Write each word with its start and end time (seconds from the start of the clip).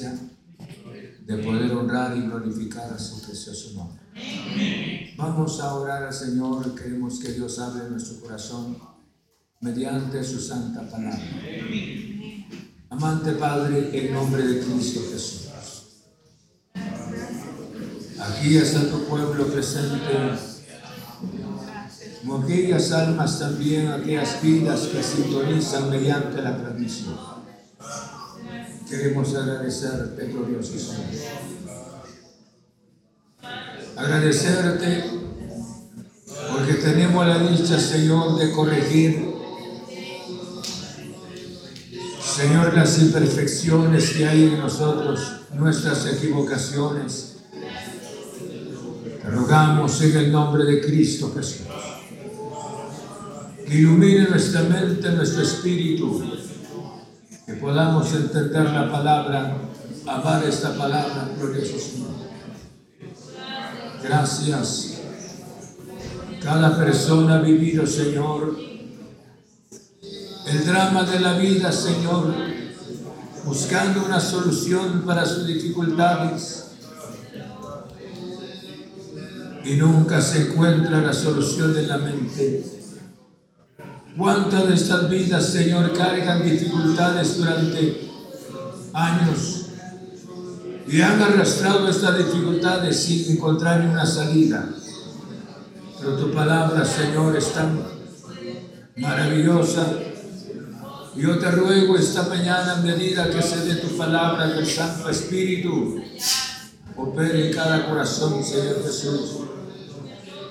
de 0.00 1.38
poder 1.38 1.72
honrar 1.72 2.16
y 2.16 2.22
glorificar 2.22 2.92
a 2.92 2.98
su 2.98 3.20
precioso 3.22 3.72
nombre. 3.74 4.02
Vamos 5.16 5.60
a 5.60 5.74
orar 5.74 6.04
al 6.04 6.12
Señor, 6.12 6.74
queremos 6.74 7.18
que 7.18 7.32
Dios 7.32 7.58
hable 7.58 7.84
en 7.84 7.92
nuestro 7.92 8.20
corazón 8.20 8.78
mediante 9.60 10.22
su 10.22 10.40
santa 10.40 10.88
palabra. 10.88 11.20
Amante 12.90 13.32
Padre, 13.32 13.90
en 13.92 14.14
nombre 14.14 14.46
de 14.46 14.60
Cristo 14.60 15.00
Jesús. 15.10 15.48
Aquí 18.18 18.56
está 18.56 18.88
tu 18.88 19.04
pueblo 19.04 19.46
presente, 19.46 20.12
como 22.20 22.42
aquellas 22.42 22.92
almas 22.92 23.38
también, 23.38 23.88
aquellas 23.88 24.42
vidas 24.42 24.80
que 24.86 25.02
sintonizan 25.02 25.90
mediante 25.90 26.40
la 26.42 26.56
transmisión. 26.56 27.35
Queremos 28.88 29.34
agradecerte, 29.34 30.26
glorioso 30.28 30.78
Señor. 30.78 31.06
Agradecerte 33.96 35.04
porque 36.50 36.74
tenemos 36.74 37.26
la 37.26 37.38
dicha, 37.38 37.78
Señor, 37.78 38.38
de 38.38 38.52
corregir 38.52 39.36
Señor, 42.36 42.74
las 42.74 42.98
imperfecciones 42.98 44.10
que 44.10 44.26
hay 44.26 44.42
en 44.44 44.58
nosotros, 44.58 45.20
nuestras 45.54 46.04
equivocaciones. 46.06 47.38
Te 49.22 49.30
rogamos 49.30 50.02
en 50.02 50.16
el 50.18 50.32
nombre 50.32 50.64
de 50.64 50.82
Cristo 50.82 51.32
Jesús. 51.34 51.62
Que 53.66 53.78
ilumine 53.78 54.28
nuestra 54.28 54.64
mente, 54.64 55.10
nuestro 55.12 55.42
espíritu, 55.42 56.22
que 57.46 57.54
podamos 57.54 58.12
entender 58.12 58.70
la 58.70 58.90
palabra, 58.90 59.56
amar 60.04 60.44
esta 60.44 60.76
palabra, 60.76 61.30
glorioso 61.38 61.78
Señor. 61.78 62.10
Gracias. 64.02 64.94
Cada 66.42 66.76
persona 66.76 67.36
ha 67.36 67.40
vivido, 67.40 67.86
Señor, 67.86 68.56
el 70.46 70.66
drama 70.66 71.04
de 71.04 71.20
la 71.20 71.38
vida, 71.38 71.70
Señor, 71.70 72.34
buscando 73.44 74.04
una 74.04 74.18
solución 74.18 75.02
para 75.06 75.24
sus 75.24 75.46
dificultades. 75.46 76.64
Y 79.64 79.74
nunca 79.74 80.20
se 80.20 80.48
encuentra 80.50 81.00
la 81.00 81.12
solución 81.12 81.76
en 81.76 81.88
la 81.88 81.98
mente. 81.98 82.75
¿Cuántas 84.16 84.68
de 84.68 84.74
estas 84.74 85.10
vidas, 85.10 85.46
Señor, 85.46 85.92
cargan 85.92 86.42
dificultades 86.42 87.36
durante 87.36 88.10
años 88.92 89.66
y 90.88 91.00
han 91.00 91.20
arrastrado 91.20 91.88
estas 91.88 92.16
dificultades 92.18 92.98
sin 92.98 93.36
encontrar 93.36 93.82
una 93.82 94.06
salida? 94.06 94.70
Pero 96.00 96.16
tu 96.16 96.32
palabra, 96.32 96.84
Señor, 96.84 97.36
es 97.36 97.52
tan 97.52 97.80
maravillosa 98.96 99.86
yo 101.16 101.38
te 101.38 101.50
ruego 101.50 101.96
esta 101.96 102.24
mañana, 102.24 102.74
en 102.76 102.84
medida 102.84 103.30
que 103.30 103.40
se 103.40 103.64
dé 103.64 103.76
tu 103.76 103.96
palabra 103.96 104.48
del 104.48 104.66
Santo 104.66 105.08
Espíritu, 105.08 105.98
opere 106.94 107.46
en 107.46 107.54
cada 107.54 107.88
corazón, 107.88 108.44
Señor 108.44 108.82
Jesús, 108.84 109.38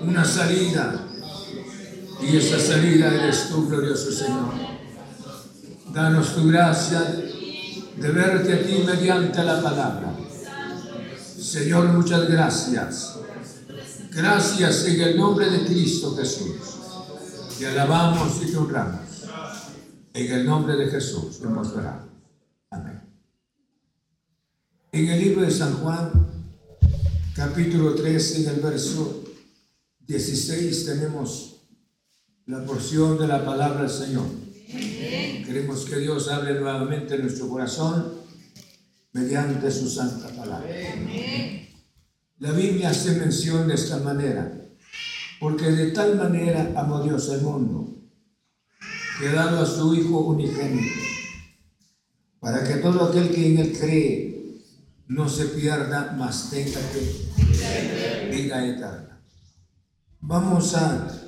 una 0.01 0.25
salida. 0.25 1.04
Y 2.27 2.37
esa 2.37 2.59
salida 2.59 3.13
eres 3.13 3.49
tú, 3.49 3.67
glorioso 3.67 4.11
Señor. 4.11 4.53
Danos 5.93 6.33
tu 6.33 6.47
gracia 6.47 7.01
de 7.01 8.09
verte 8.11 8.53
a 8.53 8.65
ti 8.65 8.83
mediante 8.83 9.43
la 9.43 9.61
palabra. 9.61 10.15
Señor, 11.39 11.89
muchas 11.89 12.27
gracias. 12.27 13.19
Gracias 14.11 14.85
en 14.85 15.01
el 15.01 15.17
nombre 15.17 15.49
de 15.49 15.65
Cristo 15.65 16.15
Jesús. 16.15 16.55
Te 17.59 17.67
alabamos 17.67 18.41
y 18.41 18.51
te 18.51 18.57
honramos. 18.57 19.01
En 20.13 20.31
el 20.31 20.45
nombre 20.45 20.75
de 20.77 20.87
Jesús 20.87 21.39
hemos 21.43 21.67
orado. 21.73 22.07
Amén. 22.71 23.01
En 24.91 25.09
el 25.09 25.19
libro 25.19 25.41
de 25.41 25.51
San 25.51 25.73
Juan, 25.75 26.11
capítulo 27.35 27.93
13, 27.93 28.43
en 28.43 28.55
el 28.55 28.61
verso 28.61 29.23
16, 30.07 30.85
tenemos 30.85 31.54
la 32.47 32.63
porción 32.63 33.17
de 33.17 33.27
la 33.27 33.43
palabra 33.43 33.81
del 33.81 33.89
Señor. 33.89 34.25
Queremos 35.45 35.85
que 35.85 35.97
Dios 35.97 36.27
hable 36.27 36.59
nuevamente 36.59 37.15
en 37.15 37.23
nuestro 37.23 37.49
corazón 37.49 38.13
mediante 39.13 39.71
su 39.71 39.89
santa 39.89 40.27
palabra. 40.29 40.69
La 42.39 42.51
Biblia 42.51 42.89
hace 42.89 43.17
mención 43.17 43.67
de 43.67 43.75
esta 43.75 43.97
manera, 43.97 44.51
porque 45.39 45.71
de 45.71 45.91
tal 45.91 46.17
manera 46.17 46.71
amó 46.75 47.01
Dios 47.01 47.29
el 47.29 47.41
mundo 47.41 47.95
que 49.19 49.29
dado 49.29 49.61
a 49.61 49.65
su 49.65 49.95
Hijo 49.95 50.19
unigénito, 50.19 50.99
para 52.39 52.63
que 52.67 52.75
todo 52.75 53.05
aquel 53.05 53.29
que 53.29 53.47
en 53.47 53.57
él 53.59 53.77
cree 53.79 54.61
no 55.07 55.29
se 55.29 55.45
pierda, 55.45 56.13
mas 56.17 56.49
tenga 56.49 56.79
que 56.91 58.29
vida 58.29 58.65
eterna. 58.67 59.21
Vamos 60.19 60.75
a 60.75 61.24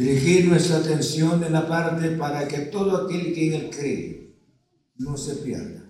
dirigir 0.00 0.48
nuestra 0.48 0.78
atención 0.78 1.44
en 1.44 1.52
la 1.52 1.68
parte 1.68 2.10
para 2.12 2.48
que 2.48 2.58
todo 2.58 3.04
aquel 3.04 3.34
que 3.34 3.46
en 3.48 3.52
él 3.52 3.70
cree 3.70 4.34
no 4.96 5.16
se 5.16 5.36
pierda, 5.36 5.84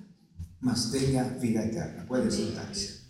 mas 0.60 0.90
tenga 0.90 1.28
vida 1.40 1.64
eterna. 1.64 2.04
Puede 2.06 2.30
sentarse. 2.30 3.00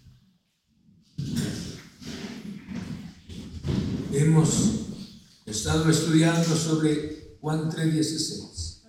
Hemos 4.13 4.81
He 5.51 5.53
estado 5.53 5.91
estudiando 5.91 6.55
sobre 6.55 7.37
Juan 7.41 7.69
3:16. 7.69 8.83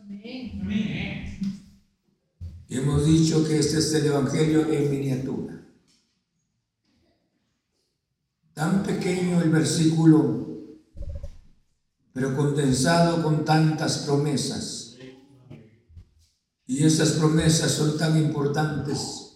Y 2.69 2.77
hemos 2.77 3.05
dicho 3.05 3.43
que 3.47 3.57
este 3.57 3.79
es 3.79 3.91
el 3.93 4.05
Evangelio 4.05 4.71
en 4.71 4.91
miniatura. 4.91 5.65
Tan 8.53 8.83
pequeño 8.83 9.41
el 9.41 9.49
versículo, 9.49 10.50
pero 12.13 12.35
condensado 12.35 13.23
con 13.23 13.45
tantas 13.45 13.99
promesas. 13.99 14.95
Y 16.65 16.85
esas 16.85 17.11
promesas 17.11 17.71
son 17.71 17.97
tan 17.97 18.17
importantes 18.17 19.31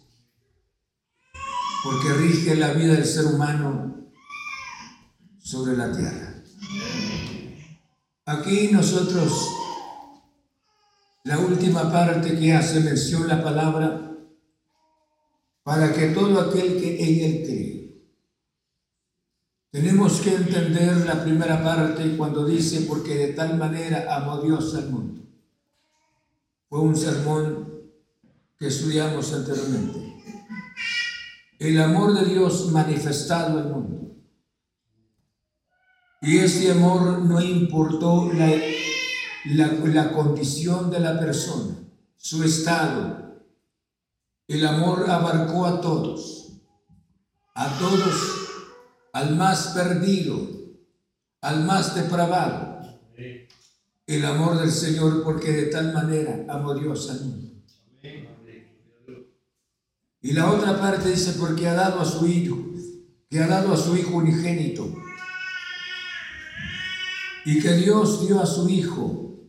porque 1.85 2.13
rige 2.13 2.55
la 2.55 2.73
vida 2.73 2.93
del 2.93 3.05
ser 3.05 3.25
humano 3.25 4.09
sobre 5.37 5.77
la 5.77 5.95
tierra. 5.95 6.43
Aquí 8.25 8.69
nosotros, 8.71 9.31
la 11.25 11.37
última 11.37 11.91
parte 11.91 12.39
que 12.39 12.53
hace 12.53 12.79
mención 12.79 13.27
la 13.27 13.43
palabra, 13.43 14.11
para 15.63 15.93
que 15.93 16.07
todo 16.07 16.41
aquel 16.41 16.79
que 16.79 17.03
en 17.03 17.31
él 17.31 17.43
cree. 17.45 17.84
Tenemos 19.75 20.21
que 20.21 20.33
entender 20.33 21.05
la 21.05 21.21
primera 21.21 21.61
parte 21.61 22.15
cuando 22.15 22.45
dice, 22.45 22.85
porque 22.87 23.13
de 23.13 23.33
tal 23.33 23.57
manera 23.57 24.05
amó 24.15 24.37
Dios 24.37 24.73
al 24.73 24.89
mundo. 24.89 25.21
Fue 26.69 26.79
un 26.79 26.95
sermón 26.95 27.83
que 28.57 28.67
estudiamos 28.67 29.33
anteriormente. 29.33 30.15
El 31.59 31.81
amor 31.81 32.17
de 32.17 32.25
Dios 32.25 32.71
manifestado 32.71 33.59
al 33.59 33.69
mundo. 33.69 34.15
Y 36.21 36.37
este 36.37 36.71
amor 36.71 37.19
no 37.19 37.41
importó 37.41 38.31
la, 38.31 38.49
la, 39.83 40.13
condición 40.13 40.89
de 40.89 41.01
la 41.01 41.19
persona, 41.19 41.75
su 42.15 42.45
estado. 42.45 43.43
El 44.47 44.65
amor 44.65 45.09
abarcó 45.09 45.65
a 45.65 45.81
todos, 45.81 46.61
a 47.53 47.77
todos, 47.77 48.44
al 49.15 49.33
más 49.37 49.67
perdido, 49.67 50.45
al 51.39 51.63
más 51.63 51.95
depravado. 51.95 52.81
El 54.05 54.25
amor 54.25 54.59
del 54.59 54.69
Señor, 54.69 55.23
porque 55.23 55.53
de 55.53 55.65
tal 55.67 55.93
manera 55.93 56.45
amó 56.49 56.75
Dios 56.75 57.09
al 57.09 57.21
mundo. 57.21 57.51
Y 60.21 60.33
la 60.33 60.51
otra 60.51 60.77
parte 60.81 61.11
dice, 61.11 61.37
porque 61.39 61.65
ha 61.65 61.75
dado 61.75 62.01
a 62.01 62.05
su 62.05 62.27
Hijo, 62.27 62.57
que 63.29 63.39
ha 63.39 63.47
dado 63.47 63.73
a 63.73 63.77
su 63.77 63.95
Hijo 63.95 64.17
unigénito 64.17 64.93
y 67.45 67.61
que 67.61 67.73
Dios 67.73 68.27
dio 68.27 68.41
a 68.41 68.45
su 68.45 68.67
Hijo 68.67 69.39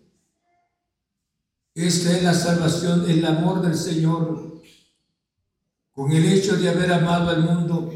Esta 1.74 2.16
es 2.16 2.22
la 2.22 2.34
salvación, 2.34 3.10
el 3.10 3.24
amor 3.24 3.62
del 3.62 3.74
Señor, 3.74 4.62
con 5.90 6.12
el 6.12 6.24
hecho 6.24 6.56
de 6.56 6.68
haber 6.68 6.92
amado 6.92 7.30
al 7.30 7.42
mundo 7.42 7.90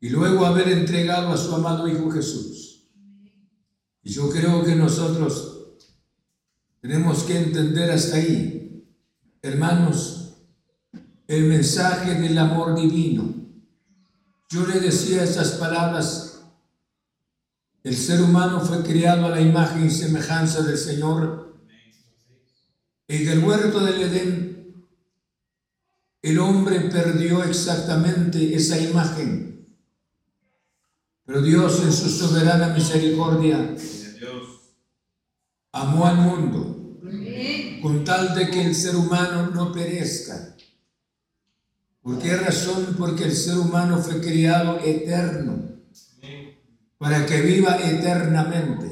y 0.00 0.10
luego 0.10 0.46
haber 0.46 0.68
entregado 0.68 1.28
a 1.28 1.36
su 1.36 1.54
amado 1.54 1.88
Hijo 1.88 2.10
Jesús. 2.10 2.88
Y 4.02 4.10
yo 4.10 4.30
creo 4.30 4.64
que 4.64 4.74
nosotros 4.74 5.76
tenemos 6.80 7.24
que 7.24 7.38
entender 7.38 7.90
hasta 7.90 8.16
ahí, 8.16 8.86
hermanos, 9.42 10.34
el 11.26 11.44
mensaje 11.44 12.14
del 12.14 12.38
amor 12.38 12.74
divino. 12.74 13.34
Yo 14.50 14.66
le 14.66 14.80
decía 14.80 15.24
esas 15.24 15.52
palabras, 15.52 16.42
el 17.82 17.96
ser 17.96 18.22
humano 18.22 18.60
fue 18.60 18.82
criado 18.82 19.26
a 19.26 19.30
la 19.30 19.40
imagen 19.40 19.86
y 19.86 19.90
semejanza 19.90 20.62
del 20.62 20.78
Señor 20.78 21.48
en 23.10 23.26
el 23.26 23.42
huerto 23.42 23.80
del 23.80 24.02
Edén, 24.02 24.86
el 26.20 26.38
hombre 26.38 26.80
perdió 26.80 27.42
exactamente 27.42 28.54
esa 28.54 28.78
imagen. 28.78 29.57
Pero 31.28 31.42
Dios 31.42 31.82
en 31.82 31.92
su 31.92 32.08
soberana 32.08 32.68
misericordia 32.68 33.76
amó 35.72 36.06
al 36.06 36.16
mundo 36.16 36.96
con 37.82 38.02
tal 38.02 38.34
de 38.34 38.48
que 38.48 38.64
el 38.64 38.74
ser 38.74 38.96
humano 38.96 39.48
no 39.48 39.70
perezca. 39.70 40.56
¿Por 42.00 42.18
qué 42.18 42.34
razón? 42.34 42.96
Porque 42.98 43.24
el 43.24 43.32
ser 43.32 43.58
humano 43.58 43.98
fue 43.98 44.22
criado 44.22 44.80
eterno 44.82 45.64
para 46.96 47.26
que 47.26 47.42
viva 47.42 47.76
eternamente. 47.76 48.90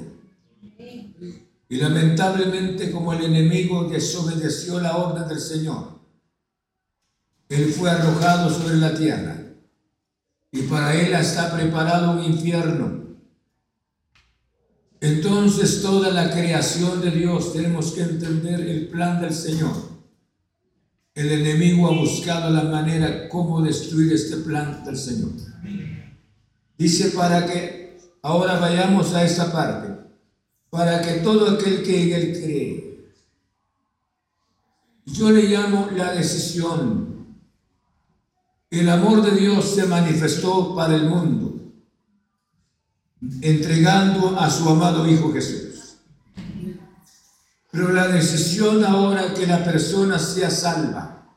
Y 1.70 1.76
lamentablemente 1.76 2.90
como 2.90 3.14
el 3.14 3.24
enemigo 3.24 3.84
desobedeció 3.84 4.78
la 4.78 4.98
orden 4.98 5.26
del 5.26 5.40
Señor, 5.40 6.00
él 7.48 7.72
fue 7.72 7.88
arrojado 7.88 8.50
sobre 8.50 8.76
la 8.76 8.94
tierra 8.94 9.45
y 10.56 10.62
para 10.62 10.94
él 10.98 11.12
está 11.12 11.54
preparado 11.54 12.12
un 12.12 12.24
infierno. 12.24 13.04
Entonces 15.00 15.82
toda 15.82 16.10
la 16.10 16.30
creación 16.30 17.02
de 17.02 17.10
Dios 17.10 17.52
tenemos 17.52 17.92
que 17.92 18.00
entender 18.00 18.60
el 18.60 18.88
plan 18.88 19.20
del 19.20 19.34
Señor. 19.34 19.76
El 21.14 21.30
enemigo 21.30 21.88
ha 21.88 21.98
buscado 21.98 22.50
la 22.50 22.62
manera 22.62 23.28
como 23.28 23.60
destruir 23.60 24.14
este 24.14 24.38
plan 24.38 24.82
del 24.82 24.96
Señor. 24.96 25.32
Dice 26.78 27.10
para 27.10 27.44
que 27.44 27.98
ahora 28.22 28.58
vayamos 28.58 29.12
a 29.12 29.24
esta 29.24 29.52
parte 29.52 29.94
para 30.70 31.02
que 31.02 31.20
todo 31.20 31.50
aquel 31.50 31.82
que 31.82 32.02
en 32.02 32.12
él 32.12 32.42
cree. 32.42 33.10
Yo 35.04 35.30
le 35.30 35.42
llamo 35.42 35.88
la 35.94 36.12
decisión. 36.12 37.15
El 38.70 38.88
amor 38.88 39.22
de 39.22 39.30
Dios 39.38 39.74
se 39.74 39.86
manifestó 39.86 40.74
para 40.74 40.96
el 40.96 41.08
mundo, 41.08 41.54
entregando 43.40 44.38
a 44.38 44.50
su 44.50 44.68
amado 44.68 45.06
Hijo 45.06 45.32
Jesús. 45.32 45.98
Pero 47.70 47.92
la 47.92 48.08
decisión 48.08 48.84
ahora 48.84 49.34
que 49.34 49.46
la 49.46 49.62
persona 49.62 50.18
sea 50.18 50.50
salva, 50.50 51.30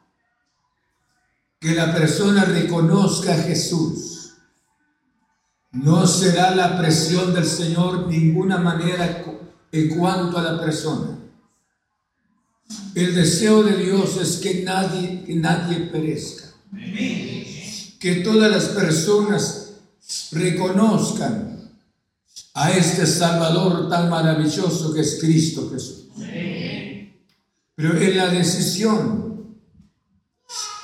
que 1.60 1.76
la 1.76 1.94
persona 1.94 2.46
reconozca 2.46 3.34
a 3.34 3.38
Jesús, 3.38 4.34
no 5.72 6.08
será 6.08 6.56
la 6.56 6.80
presión 6.80 7.34
del 7.34 7.46
Señor 7.46 8.08
ninguna 8.08 8.58
manera 8.58 9.24
en 9.72 9.98
cuanto 9.98 10.40
a 10.40 10.42
la 10.42 10.60
persona. 10.60 11.16
El 12.96 13.14
deseo 13.14 13.62
de 13.62 13.78
Dios 13.78 14.18
es 14.18 14.38
que 14.38 14.64
nadie, 14.64 15.24
que 15.26 15.36
nadie 15.36 15.82
perezca. 15.92 16.49
Que 16.72 18.16
todas 18.24 18.52
las 18.52 18.66
personas 18.70 19.74
reconozcan 20.32 21.72
a 22.54 22.72
este 22.72 23.06
Salvador 23.06 23.90
tan 23.90 24.10
maravilloso 24.10 24.94
que 24.94 25.02
es 25.02 25.20
Cristo 25.20 25.70
Jesús. 25.72 26.08
Pero 27.76 27.98
en 27.98 28.18
la 28.18 28.28
decisión, 28.30 29.56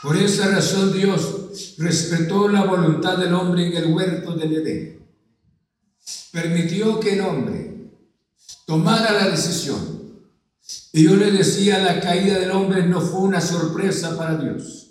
por 0.02 0.16
esa 0.18 0.48
razón 0.48 0.94
Dios 0.94 1.76
respetó 1.78 2.48
la 2.48 2.64
voluntad 2.64 3.18
del 3.18 3.34
hombre 3.34 3.68
en 3.68 3.76
el 3.76 3.94
huerto 3.94 4.34
del 4.34 4.56
Edén. 4.56 5.06
Permitió 6.32 7.00
que 7.00 7.14
el 7.14 7.22
hombre 7.22 7.92
tomara 8.66 9.12
la 9.14 9.30
decisión. 9.30 9.96
Y 10.94 11.04
yo 11.04 11.16
le 11.16 11.32
decía, 11.32 11.80
la 11.80 12.00
caída 12.00 12.40
del 12.40 12.52
hombre 12.52 12.86
no 12.86 13.02
fue 13.02 13.22
una 13.22 13.42
sorpresa 13.42 14.18
para 14.18 14.38
Dios, 14.38 14.85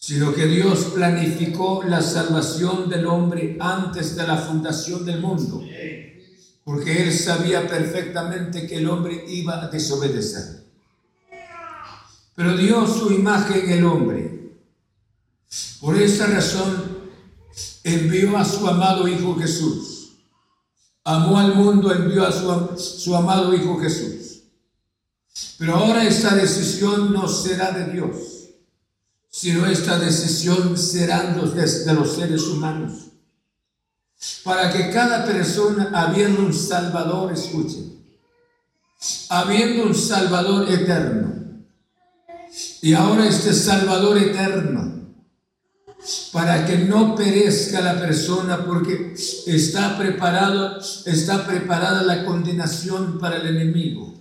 sino 0.00 0.34
que 0.34 0.46
Dios 0.46 0.86
planificó 0.94 1.84
la 1.84 2.02
salvación 2.02 2.88
del 2.88 3.06
hombre 3.06 3.56
antes 3.60 4.16
de 4.16 4.26
la 4.26 4.36
fundación 4.36 5.04
del 5.04 5.20
mundo, 5.20 5.62
porque 6.64 7.04
Él 7.04 7.12
sabía 7.12 7.68
perfectamente 7.68 8.66
que 8.66 8.78
el 8.78 8.88
hombre 8.88 9.24
iba 9.28 9.62
a 9.62 9.68
desobedecer. 9.68 10.64
Pero 12.34 12.56
dio 12.56 12.84
su 12.88 13.12
imagen 13.12 13.66
en 13.66 13.70
el 13.70 13.84
hombre 13.84 14.40
por 15.80 15.96
esa 15.96 16.26
razón 16.26 16.98
envió 17.82 18.36
a 18.36 18.44
su 18.44 18.66
amado 18.68 19.08
Hijo 19.08 19.34
Jesús. 19.36 20.10
Amó 21.04 21.38
al 21.38 21.54
mundo, 21.54 21.92
envió 21.92 22.26
a 22.26 22.32
su, 22.32 22.76
su 22.78 23.16
amado 23.16 23.54
Hijo 23.54 23.78
Jesús. 23.80 24.42
Pero 25.58 25.76
ahora 25.76 26.04
esta 26.04 26.34
decisión 26.34 27.12
no 27.12 27.26
será 27.26 27.72
de 27.72 27.92
Dios, 27.92 28.39
sino 29.30 29.66
esta 29.66 29.98
decisión 29.98 30.76
será 30.76 31.22
de 31.22 31.94
los 31.94 32.14
seres 32.14 32.42
humanos. 32.42 33.06
Para 34.44 34.70
que 34.72 34.90
cada 34.90 35.24
persona, 35.24 35.90
habiendo 35.94 36.42
un 36.42 36.52
Salvador, 36.52 37.32
escuche, 37.32 37.78
habiendo 39.28 39.84
un 39.84 39.94
Salvador 39.94 40.68
eterno, 40.70 41.30
y 42.82 42.92
ahora 42.92 43.26
este 43.26 43.54
Salvador 43.54 44.18
eterno, 44.18 44.90
para 46.32 46.66
que 46.66 46.78
no 46.78 47.14
perezca 47.14 47.80
la 47.80 48.00
persona 48.00 48.64
porque 48.64 49.14
está 49.46 49.96
preparado, 49.96 50.80
está 51.06 51.46
preparada 51.46 52.02
la 52.02 52.24
condenación 52.24 53.18
para 53.18 53.36
el 53.36 53.56
enemigo. 53.56 54.14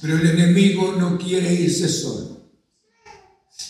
Pero 0.00 0.16
el 0.16 0.26
enemigo 0.26 0.94
no 0.98 1.18
quiere 1.18 1.52
irse 1.52 1.88
solo. 1.88 2.35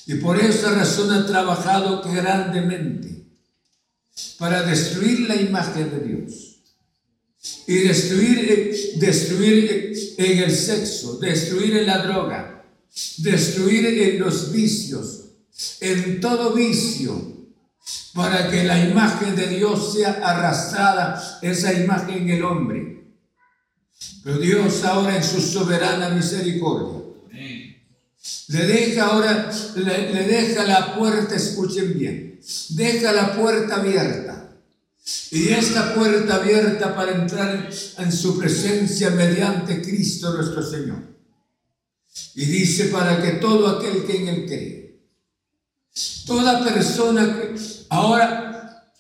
Y 0.07 0.15
por 0.15 0.39
esa 0.39 0.73
razón 0.73 1.13
ha 1.13 1.27
trabajado 1.27 2.03
grandemente 2.03 3.27
para 4.39 4.63
destruir 4.63 5.29
la 5.29 5.37
imagen 5.37 5.91
de 5.91 6.01
Dios. 6.01 6.57
Y 7.67 7.79
destruir, 7.79 8.95
destruir 8.97 10.15
en 10.17 10.39
el 10.39 10.55
sexo, 10.55 11.19
destruir 11.19 11.77
en 11.77 11.87
la 11.87 11.99
droga, 11.99 12.65
destruir 13.19 13.87
en 13.87 14.19
los 14.19 14.53
vicios, 14.53 15.27
en 15.81 16.21
todo 16.21 16.53
vicio, 16.53 17.37
para 18.15 18.51
que 18.51 18.65
la 18.65 18.89
imagen 18.89 19.37
de 19.37 19.47
Dios 19.47 19.93
sea 19.93 20.21
arrastrada, 20.23 21.39
esa 21.43 21.73
imagen 21.73 22.23
en 22.23 22.31
el 22.31 22.45
hombre. 22.45 23.05
Pero 24.25 24.39
Dios 24.39 24.85
ahora 24.85 25.17
en 25.17 25.23
su 25.23 25.41
soberana 25.41 26.09
misericordia 26.11 27.06
le 28.49 28.67
deja 28.67 29.07
ahora, 29.07 29.51
le, 29.75 30.25
deja 30.25 30.65
la 30.65 30.97
puerta, 30.97 31.35
escuchen 31.35 31.99
bien, 31.99 32.41
deja 32.71 33.13
la 33.13 33.37
puerta 33.37 33.77
abierta. 33.77 34.33
Y 35.31 35.49
esta 35.49 35.95
puerta 35.95 36.37
abierta 36.37 36.95
para 36.95 37.13
entrar 37.13 37.69
en 37.99 38.13
su 38.13 38.39
presencia 38.39 39.11
mediante 39.11 39.83
Cristo 39.83 40.33
nuestro 40.35 40.63
Señor. 40.63 41.03
Y 42.35 42.45
dice 42.45 42.87
para 42.87 43.23
que 43.23 43.33
todo 43.33 43.69
aquel 43.69 44.05
que 44.05 44.17
en 44.17 44.29
él 44.29 44.47
cree 44.47 44.87
Toda 46.27 46.63
persona 46.65 47.25
que 47.37 47.55
ahora 47.89 48.93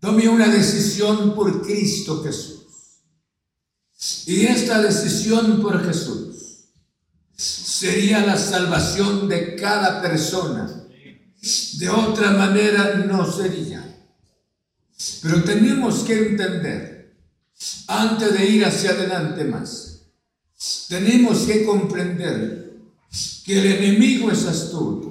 tome 0.00 0.28
una 0.28 0.48
decisión 0.48 1.34
por 1.34 1.62
Cristo 1.62 2.22
Jesús. 2.24 2.64
Y 4.26 4.46
esta 4.46 4.82
decisión 4.82 5.60
por 5.60 5.84
Jesús 5.84 6.29
sería 7.80 8.26
la 8.26 8.36
salvación 8.36 9.28
de 9.28 9.56
cada 9.56 10.02
persona. 10.02 10.68
De 11.78 11.88
otra 11.88 12.32
manera 12.32 12.94
no 13.06 13.30
sería. 13.30 13.82
Pero 15.22 15.42
tenemos 15.44 16.00
que 16.04 16.28
entender, 16.28 17.16
antes 17.86 18.32
de 18.32 18.46
ir 18.46 18.64
hacia 18.64 18.90
adelante 18.90 19.44
más, 19.44 20.02
tenemos 20.88 21.40
que 21.40 21.64
comprender 21.64 22.76
que 23.44 23.58
el 23.58 23.66
enemigo 23.66 24.30
es 24.30 24.44
astuto 24.44 25.10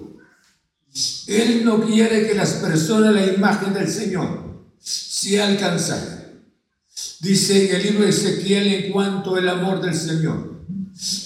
él 1.27 1.63
no 1.63 1.85
quiere 1.85 2.27
que 2.27 2.33
las 2.33 2.53
personas, 2.53 3.13
la 3.13 3.25
imagen 3.25 3.73
del 3.73 3.87
Señor, 3.87 4.65
sea 4.79 5.47
alcanzada. 5.47 6.33
Dice 7.19 7.69
en 7.69 7.75
el 7.75 7.83
libro 7.83 8.03
de 8.03 8.09
Ezequiel 8.09 8.67
en 8.67 8.91
cuanto 8.91 9.35
al 9.35 9.47
amor 9.47 9.81
del 9.81 9.93
Señor. 9.93 10.58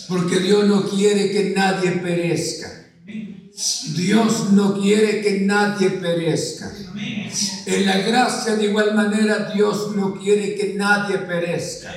Porque 0.07 0.39
Dios 0.39 0.67
no 0.67 0.83
quiere 0.89 1.31
que 1.31 1.53
nadie 1.55 1.91
perezca. 1.91 2.83
Dios 3.95 4.51
no 4.51 4.79
quiere 4.79 5.21
que 5.21 5.41
nadie 5.41 5.91
perezca. 5.91 6.71
En 7.65 7.85
la 7.85 7.97
gracia 7.99 8.55
de 8.55 8.65
igual 8.65 8.95
manera 8.95 9.51
Dios 9.53 9.95
no 9.95 10.19
quiere 10.19 10.55
que 10.55 10.73
nadie 10.73 11.19
perezca, 11.19 11.93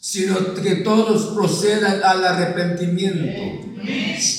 sino 0.00 0.54
que 0.54 0.76
todos 0.76 1.34
procedan 1.34 2.02
al 2.04 2.24
arrepentimiento. 2.24 3.66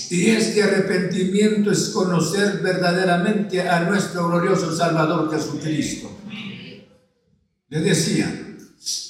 Y 0.10 0.30
este 0.30 0.64
arrepentimiento 0.64 1.72
es 1.72 1.90
conocer 1.90 2.60
verdaderamente 2.62 3.62
a 3.62 3.82
nuestro 3.82 4.28
glorioso 4.28 4.76
Salvador 4.76 5.32
Jesucristo. 5.32 6.12
Le 7.70 7.80
decía, 7.82 8.47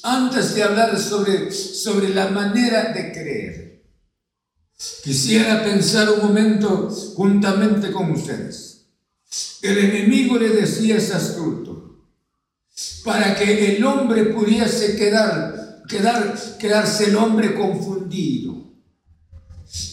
antes 0.07 0.55
de 0.55 0.63
hablar 0.63 0.97
sobre, 0.99 1.51
sobre 1.51 2.09
la 2.09 2.29
manera 2.29 2.93
de 2.93 3.11
creer, 3.11 3.83
quisiera 5.03 5.63
pensar 5.63 6.09
un 6.09 6.21
momento 6.21 6.89
juntamente 7.15 7.91
con 7.91 8.11
ustedes. 8.11 8.85
El 9.61 9.77
enemigo 9.77 10.37
le 10.37 10.49
decía 10.49 10.95
es 10.95 11.13
astuto, 11.13 12.05
para 13.03 13.35
que 13.35 13.75
el 13.75 13.83
hombre 13.83 14.25
pudiese 14.25 14.95
quedar, 14.95 15.83
quedar, 15.87 16.37
quedarse 16.57 17.05
el 17.05 17.15
hombre 17.17 17.53
confundido. 17.55 18.55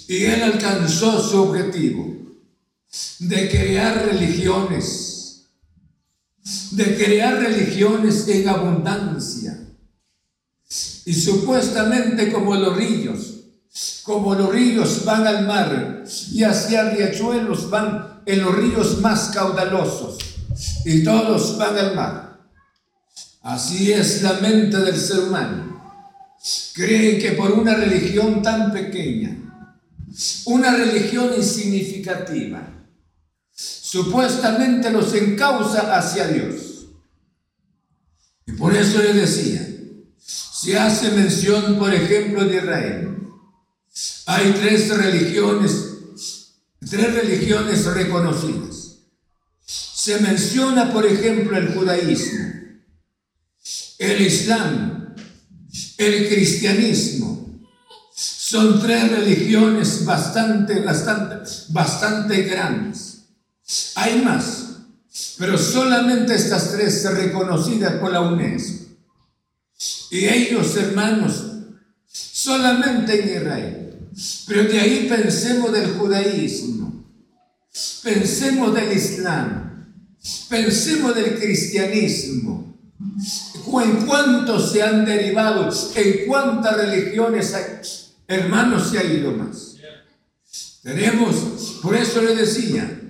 Y 0.07 0.25
él 0.27 0.43
alcanzó 0.43 1.21
su 1.21 1.43
objetivo 1.43 2.15
de 3.19 3.49
crear 3.49 4.07
religiones 4.07 5.15
de 6.73 6.97
crear 6.97 7.39
religiones 7.39 8.29
en 8.29 8.49
abundancia. 8.49 9.64
Y 11.07 11.15
supuestamente 11.15 12.33
como 12.33 12.55
los 12.55 12.77
ríos, 12.77 13.35
como 14.03 14.35
los 14.35 14.51
ríos 14.51 15.05
van 15.05 15.27
al 15.27 15.47
mar 15.47 16.05
y 16.33 16.43
hacia 16.43 16.91
riachuelos 16.91 17.69
van 17.71 18.23
en 18.27 18.43
los 18.43 18.55
ríos 18.55 19.01
más 19.01 19.31
caudalosos 19.35 20.19
y 20.85 21.03
todos 21.03 21.59
van 21.59 21.77
al 21.77 21.95
mar. 21.95 22.39
Así 23.43 23.93
es 23.93 24.23
la 24.23 24.35
mente 24.35 24.79
del 24.79 24.97
ser 24.97 25.21
humano. 25.21 25.83
Creen 26.75 27.21
que 27.21 27.33
por 27.33 27.53
una 27.53 27.75
religión 27.75 28.43
tan 28.43 28.73
pequeña, 28.73 29.37
una 30.47 30.77
religión 30.77 31.31
insignificativa, 31.37 32.67
supuestamente 33.53 34.91
los 34.91 35.13
encausa 35.15 35.97
hacia 35.97 36.29
Dios. 36.29 36.87
Y 38.47 38.53
por 38.53 38.75
eso 38.75 39.03
le 39.03 39.15
decía, 39.15 39.64
se 40.65 40.79
hace 40.79 41.11
mención, 41.11 41.79
por 41.79 41.93
ejemplo, 41.93 42.43
de 42.47 42.57
Israel. 42.57 43.19
Hay 44.25 44.53
tres 44.53 44.97
religiones, 44.97 46.55
tres 46.89 47.15
religiones 47.15 47.85
reconocidas. 47.85 48.97
Se 49.67 50.19
menciona, 50.21 50.91
por 50.91 51.05
ejemplo, 51.05 51.59
el 51.59 51.75
judaísmo, 51.75 52.45
el 53.99 54.23
islam, 54.23 55.15
el 55.99 56.29
cristianismo. 56.29 57.61
Son 58.15 58.81
tres 58.81 59.11
religiones 59.11 60.07
bastante, 60.07 60.81
bastante, 60.81 61.51
bastante 61.69 62.43
grandes. 62.45 63.25
Hay 63.97 64.23
más, 64.23 64.77
pero 65.39 65.59
solamente 65.59 66.35
estas 66.35 66.73
tres 66.73 67.05
reconocidas 67.13 67.95
por 67.95 68.13
la 68.13 68.23
UNESCO. 68.23 68.84
Y 70.11 70.27
ellos, 70.27 70.77
hermanos, 70.77 71.45
solamente 72.07 73.21
en 73.21 73.43
Israel. 73.43 73.85
Pero 74.47 74.65
de 74.65 74.81
ahí 74.81 75.07
pensemos 75.09 75.73
del 75.73 75.91
judaísmo, 75.95 77.05
pensemos 78.03 78.75
del 78.75 78.93
islam, 78.93 79.93
pensemos 80.49 81.15
del 81.15 81.39
cristianismo. 81.39 82.79
En 83.83 84.07
cuántos 84.07 84.71
se 84.71 84.83
han 84.83 85.05
derivado, 85.05 85.69
en 85.97 86.27
cuántas 86.27 86.77
religiones, 86.77 88.15
hermanos, 88.29 88.91
se 88.91 88.99
ha 88.99 89.05
ido 89.05 89.33
más. 89.33 89.75
Tenemos, 90.83 91.81
por 91.83 91.97
eso 91.97 92.23
le 92.23 92.37
decía, 92.37 93.01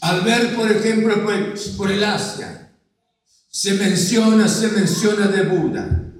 al 0.00 0.22
ver, 0.22 0.56
por 0.56 0.70
ejemplo, 0.70 1.14
por, 1.76 1.90
el 1.90 2.02
Asia, 2.02 2.72
se 3.50 3.74
menciona, 3.74 4.48
se 4.48 4.68
menciona 4.68 5.28
de 5.28 5.42
Buda. 5.42 6.13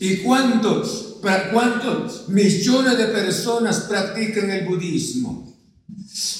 ¿Y 0.00 0.16
cuántos, 0.16 1.18
cuántos 1.52 2.26
millones 2.30 2.96
de 2.96 3.04
personas 3.08 3.80
practican 3.80 4.50
el 4.50 4.66
budismo? 4.66 5.54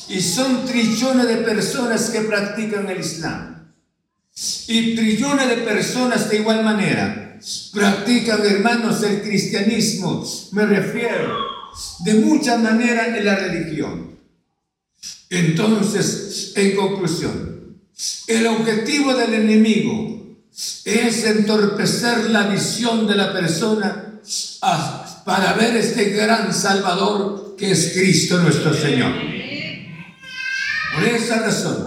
Y 0.08 0.18
son 0.22 0.64
trillones 0.64 1.28
de 1.28 1.36
personas 1.36 2.08
que 2.08 2.22
practican 2.22 2.88
el 2.88 3.00
Islam. 3.00 3.70
Y 4.66 4.96
trillones 4.96 5.48
de 5.50 5.56
personas 5.58 6.30
de 6.30 6.36
igual 6.38 6.64
manera 6.64 7.38
practican, 7.74 8.44
hermanos, 8.46 9.02
el 9.02 9.20
cristianismo. 9.20 10.26
Me 10.52 10.64
refiero 10.64 11.36
de 12.04 12.14
muchas 12.14 12.60
maneras 12.60 13.08
en 13.08 13.24
la 13.26 13.36
religión. 13.36 14.18
Entonces, 15.28 16.54
en 16.56 16.74
conclusión, 16.74 17.78
el 18.26 18.46
objetivo 18.46 19.14
del 19.14 19.34
enemigo 19.34 20.19
es 20.92 21.24
entorpecer 21.24 22.30
la 22.30 22.48
visión 22.48 23.06
de 23.06 23.16
la 23.16 23.32
persona 23.32 24.20
para 25.24 25.52
ver 25.54 25.76
este 25.76 26.10
gran 26.10 26.52
Salvador 26.52 27.54
que 27.56 27.70
es 27.72 27.92
Cristo 27.94 28.40
nuestro 28.40 28.72
Señor. 28.74 29.12
Por 30.94 31.04
esa 31.04 31.40
razón, 31.40 31.86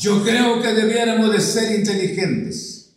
yo 0.00 0.22
creo 0.22 0.62
que 0.62 0.72
debiéramos 0.72 1.32
de 1.32 1.40
ser 1.40 1.78
inteligentes. 1.78 2.90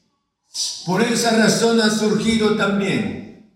Por 0.85 1.01
esa 1.01 1.31
razón 1.37 1.79
ha 1.81 1.89
surgido 1.89 2.55
también 2.55 3.51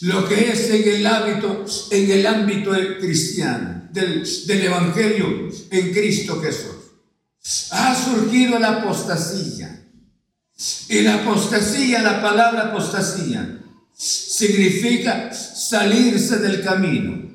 lo 0.00 0.28
que 0.28 0.50
es 0.50 0.70
en 0.70 0.88
el 0.88 1.06
hábito, 1.06 1.64
en 1.90 2.10
el 2.10 2.26
ámbito 2.26 2.72
cristiano 3.00 3.88
del, 3.92 4.24
Evangelio 4.48 5.48
en 5.70 5.92
Cristo 5.92 6.40
Jesús. 6.40 6.76
Ha 7.70 7.94
surgido 7.94 8.58
la 8.58 8.80
apostasía. 8.80 9.87
Y 10.88 11.02
la 11.02 11.14
apostasía, 11.14 12.02
la 12.02 12.20
palabra 12.20 12.68
apostasía, 12.68 13.60
significa 13.94 15.32
salirse 15.32 16.38
del 16.38 16.62
camino, 16.62 17.30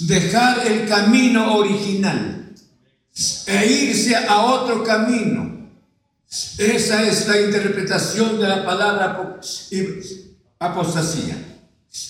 dejar 0.00 0.66
el 0.66 0.88
camino 0.88 1.56
original 1.56 2.52
e 3.46 3.66
irse 3.66 4.16
a 4.16 4.42
otro 4.42 4.82
camino. 4.82 5.70
Esa 6.58 7.02
es 7.02 7.28
la 7.28 7.40
interpretación 7.40 8.40
de 8.40 8.48
la 8.48 8.64
palabra 8.64 9.38
apostasía. 10.58 11.36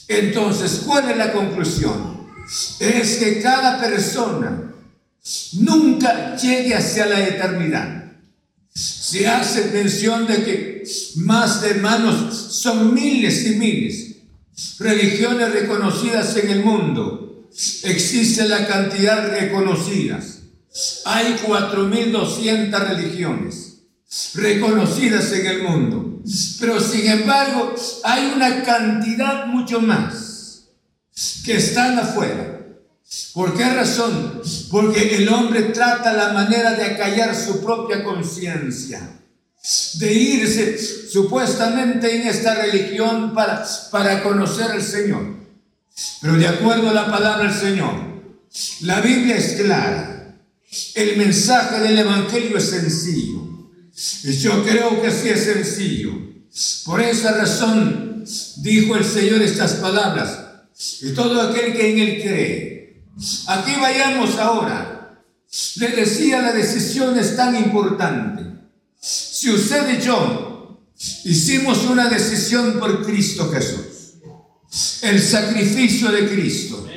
Entonces, 0.09 0.83
¿cuál 0.87 1.11
es 1.11 1.17
la 1.17 1.33
conclusión? 1.33 2.15
es 2.79 3.17
que 3.17 3.41
cada 3.41 3.81
persona 3.81 4.73
nunca 5.55 6.37
llegue 6.37 6.75
hacia 6.75 7.07
la 7.07 7.27
eternidad. 7.27 8.04
Se 8.75 9.29
hace 9.29 9.71
mención 9.71 10.27
de 10.27 10.45
que 10.45 10.85
más 11.17 11.63
de 11.63 11.71
hermanos 11.71 12.35
son 12.35 12.93
miles 12.93 13.47
y 13.47 13.51
miles 13.51 14.17
religiones 14.81 15.53
reconocidas 15.53 16.37
en 16.37 16.51
el 16.51 16.65
mundo. 16.65 17.49
Existe 17.85 18.49
la 18.49 18.67
cantidad 18.67 19.31
reconocidas. 19.31 20.41
Hay 21.05 21.37
4.200 21.47 22.89
religiones 22.89 23.83
reconocidas 24.35 25.33
en 25.33 25.47
el 25.47 25.63
mundo. 25.63 26.21
Pero 26.59 26.81
sin 26.81 27.07
embargo, 27.07 27.77
hay 28.03 28.33
una 28.35 28.65
cantidad 28.65 29.47
mucho 29.47 29.81
más 29.81 30.65
que 31.45 31.59
están 31.59 31.97
afuera. 31.99 32.64
¿Por 33.33 33.57
qué 33.57 33.65
razón? 33.65 34.43
Porque 34.71 35.17
el 35.17 35.29
hombre 35.29 35.63
trata 35.65 36.13
la 36.13 36.33
manera 36.33 36.75
de 36.75 36.85
acallar 36.85 37.35
su 37.35 37.63
propia 37.63 38.03
conciencia, 38.05 39.21
de 39.95 40.13
irse 40.13 40.79
supuestamente 40.79 42.15
en 42.15 42.29
esta 42.29 42.55
religión 42.55 43.35
para, 43.35 43.65
para 43.91 44.23
conocer 44.23 44.71
al 44.71 44.83
Señor. 44.83 45.35
Pero 46.21 46.35
de 46.35 46.49
acuerdo 46.49 46.91
a 46.91 46.95
la 46.95 47.11
palabra 47.11 47.45
del 47.45 47.55
Señor, 47.55 47.95
la 48.81 49.01
Biblia 49.01 49.37
es 49.37 49.61
clara, 49.61 50.37
el 50.95 51.17
mensaje 51.17 51.81
del 51.81 51.99
Evangelio 51.99 52.59
es 52.59 52.71
sencillo. 52.71 53.43
Y 54.25 54.33
yo 54.33 54.65
creo 54.65 55.01
que 55.01 55.11
sí 55.11 55.29
es 55.29 55.45
sencillo. 55.45 56.13
Por 56.85 57.01
esa 57.01 57.33
razón 57.33 58.25
dijo 58.57 58.97
el 58.97 59.05
Señor 59.05 59.43
estas 59.43 59.75
palabras 59.75 60.39
y 61.01 61.11
todo 61.13 61.41
aquel 61.41 61.73
que 61.73 61.91
en 61.91 61.99
él 61.99 62.23
cree. 62.23 62.74
Aquí 63.49 63.73
vayamos 63.81 64.37
ahora. 64.39 65.23
Le 65.77 65.89
decía, 65.89 66.43
la 66.43 66.53
decisión 66.53 67.19
es 67.19 67.37
tan 67.37 67.55
importante. 67.55 68.43
Si 69.01 69.51
usted 69.51 69.99
y 69.99 70.03
yo 70.03 70.81
hicimos 71.25 71.85
una 71.85 72.09
decisión 72.09 72.79
por 72.81 73.05
Cristo 73.05 73.51
Jesús, 73.53 73.95
el 75.03 75.21
sacrificio 75.21 76.11
de 76.11 76.29
Cristo. 76.29 76.89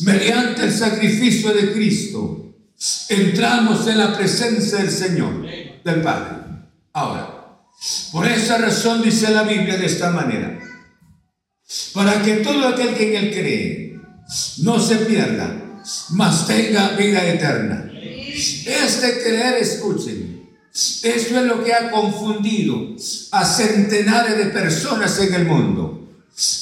Mediante 0.00 0.64
el 0.64 0.72
sacrificio 0.72 1.52
de 1.54 1.72
Cristo 1.72 2.54
entramos 3.08 3.86
en 3.86 3.98
la 3.98 4.14
presencia 4.16 4.78
del 4.78 4.90
Señor, 4.90 5.46
del 5.84 6.02
Padre. 6.02 6.36
Ahora, 6.92 7.62
por 8.10 8.26
esa 8.26 8.58
razón 8.58 9.02
dice 9.02 9.30
la 9.30 9.44
Biblia 9.44 9.78
de 9.78 9.86
esta 9.86 10.10
manera, 10.10 10.58
para 11.94 12.22
que 12.22 12.36
todo 12.36 12.68
aquel 12.68 12.94
que 12.94 13.16
en 13.16 13.24
él 13.24 13.30
cree 13.32 13.91
no 14.58 14.80
se 14.80 14.96
pierda, 14.96 15.80
mas 16.10 16.46
tenga 16.46 16.90
vida 16.90 17.26
eterna. 17.26 17.90
Este 17.94 19.22
creer, 19.22 19.58
escuchen, 19.58 20.48
eso 20.72 21.04
es 21.38 21.46
lo 21.46 21.62
que 21.62 21.74
ha 21.74 21.90
confundido 21.90 22.96
a 23.32 23.44
centenares 23.44 24.38
de 24.38 24.46
personas 24.46 25.18
en 25.18 25.34
el 25.34 25.46
mundo. 25.46 25.98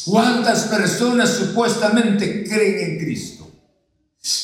¿Cuántas 0.04 0.64
personas 0.64 1.30
supuestamente 1.30 2.42
creen 2.44 2.90
en 2.90 2.98
Cristo? 2.98 3.48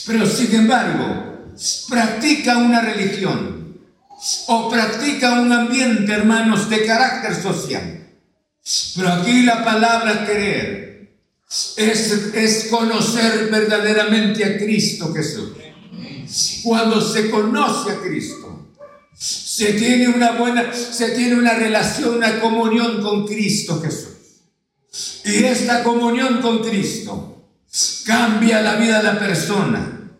Pero 0.06 0.24
sin 0.26 0.54
embargo, 0.54 1.52
practican 1.88 2.64
una 2.64 2.80
religión 2.80 3.76
o 4.46 4.70
practican 4.70 5.40
un 5.40 5.52
ambiente, 5.52 6.12
hermanos, 6.12 6.70
de 6.70 6.86
carácter 6.86 7.34
social. 7.34 8.06
Pero 8.94 9.12
aquí 9.12 9.42
la 9.42 9.64
palabra 9.64 10.24
creer 10.24 10.85
es, 11.76 12.12
es 12.34 12.64
conocer 12.70 13.48
verdaderamente 13.50 14.44
a 14.44 14.58
Cristo 14.58 15.12
Jesús. 15.14 15.50
Cuando 16.62 17.00
se 17.00 17.30
conoce 17.30 17.92
a 17.92 18.00
Cristo, 18.00 18.66
se 19.16 19.74
tiene 19.74 20.08
una 20.08 20.32
buena, 20.32 20.72
se 20.74 21.10
tiene 21.10 21.36
una 21.36 21.54
relación, 21.54 22.16
una 22.16 22.40
comunión 22.40 23.00
con 23.00 23.26
Cristo 23.26 23.80
Jesús. 23.80 24.08
Y 25.24 25.44
esta 25.44 25.82
comunión 25.82 26.40
con 26.42 26.62
Cristo 26.62 27.44
cambia 28.04 28.60
la 28.60 28.76
vida 28.76 28.98
de 28.98 29.04
la 29.04 29.18
persona. 29.18 30.10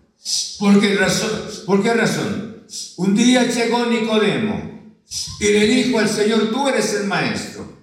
¿Por 0.59 0.81
qué 0.81 0.95
razón? 0.95 1.31
¿Por 1.67 1.83
qué 1.83 1.93
razón? 1.93 2.65
Un 2.97 3.15
día 3.15 3.45
llegó 3.45 3.87
Nicodemo 3.87 4.95
y 5.41 5.45
le 5.45 5.67
dijo 5.67 5.99
al 5.99 6.09
Señor, 6.09 6.51
tú 6.51 6.69
eres 6.69 6.95
el 6.95 7.07
maestro, 7.07 7.83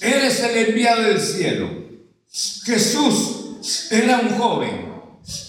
eres 0.00 0.40
el 0.40 0.68
enviado 0.68 1.02
del 1.02 1.20
cielo. 1.20 1.87
Jesús 2.30 3.88
era 3.90 4.20
un 4.20 4.38
joven 4.38 4.92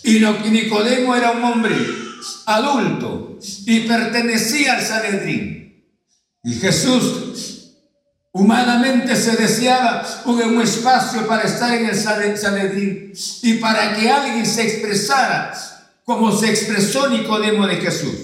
y 0.03 0.19
Nicodemo 0.49 1.15
era 1.15 1.31
un 1.31 1.43
hombre 1.43 1.75
adulto 2.45 3.37
y 3.65 3.81
pertenecía 3.81 4.73
al 4.73 4.85
Sanedrín. 4.85 5.85
Y 6.43 6.53
Jesús 6.53 7.49
Humanamente 8.31 9.15
se 9.15 9.35
deseaba 9.35 10.05
un, 10.25 10.61
espacio 10.61 11.25
para 11.25 11.43
estar 11.43 11.73
en 11.73 11.87
el 11.87 11.95
Sanedrín 11.95 13.11
y 13.41 13.53
para 13.55 13.95
que 13.95 14.09
alguien 14.09 14.45
se 14.45 14.63
expresara 14.63 15.51
como 16.05 16.31
se 16.31 16.49
expresó 16.49 17.09
Nicodemo 17.09 17.65
de 17.65 17.77
Jesús. 17.77 18.15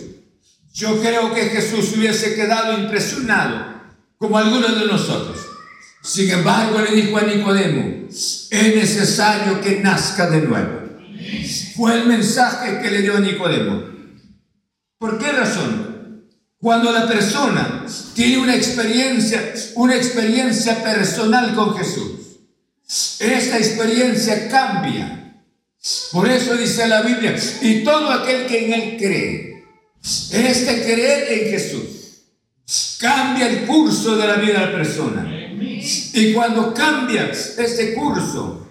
Yo 0.73 1.01
creo 1.01 1.33
que 1.33 1.49
Jesús 1.49 1.93
hubiese 1.97 2.35
quedado 2.35 2.77
impresionado 2.77 3.81
como 4.17 4.37
algunos 4.37 4.79
de 4.79 4.85
nosotros. 4.85 5.39
Sin 6.05 6.29
embargo, 6.29 6.81
le 6.81 6.95
dijo 6.95 7.17
a 7.17 7.23
Nicodemo, 7.23 8.07
es 8.07 8.51
necesario 8.51 9.59
que 9.59 9.79
nazca 9.79 10.29
de 10.29 10.41
nuevo. 10.41 10.81
Fue 11.75 11.95
el 11.95 12.05
mensaje 12.05 12.79
que 12.79 12.91
le 12.91 13.01
dio 13.01 13.17
a 13.17 13.19
Nicodemo. 13.19 13.83
¿Por 14.99 15.17
qué 15.17 15.31
razón? 15.31 16.27
Cuando 16.59 16.91
la 16.91 17.07
persona 17.07 17.85
tiene 18.13 18.37
una 18.37 18.55
experiencia, 18.55 19.51
una 19.73 19.95
experiencia 19.95 20.83
personal 20.83 21.55
con 21.55 21.75
Jesús, 21.75 22.11
esta 23.19 23.57
experiencia 23.57 24.47
cambia. 24.47 25.43
Por 26.11 26.29
eso 26.29 26.55
dice 26.55 26.87
la 26.87 27.01
Biblia, 27.01 27.35
y 27.61 27.83
todo 27.83 28.11
aquel 28.11 28.45
que 28.45 28.65
en 28.65 28.73
él 28.73 28.97
cree, 28.97 29.63
este 30.31 30.83
creer 30.83 31.31
en 31.31 31.49
Jesús, 31.49 31.94
cambia 32.99 33.47
el 33.49 33.65
curso 33.65 34.15
de 34.15 34.27
la 34.27 34.35
vida 34.35 34.59
de 34.59 34.65
la 34.65 34.71
persona. 34.71 35.31
Y 36.13 36.33
cuando 36.33 36.73
cambia 36.73 37.29
este 37.31 37.93
curso, 37.93 38.67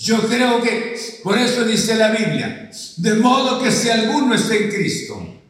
yo 0.00 0.20
creo 0.28 0.60
que, 0.60 1.20
por 1.22 1.38
eso 1.38 1.64
dice 1.64 1.94
la 1.94 2.10
Biblia, 2.10 2.70
de 2.96 3.14
modo 3.14 3.62
que 3.62 3.70
si 3.70 3.88
alguno 3.88 4.34
está 4.34 4.54
en 4.54 4.70
Cristo, 4.70 5.40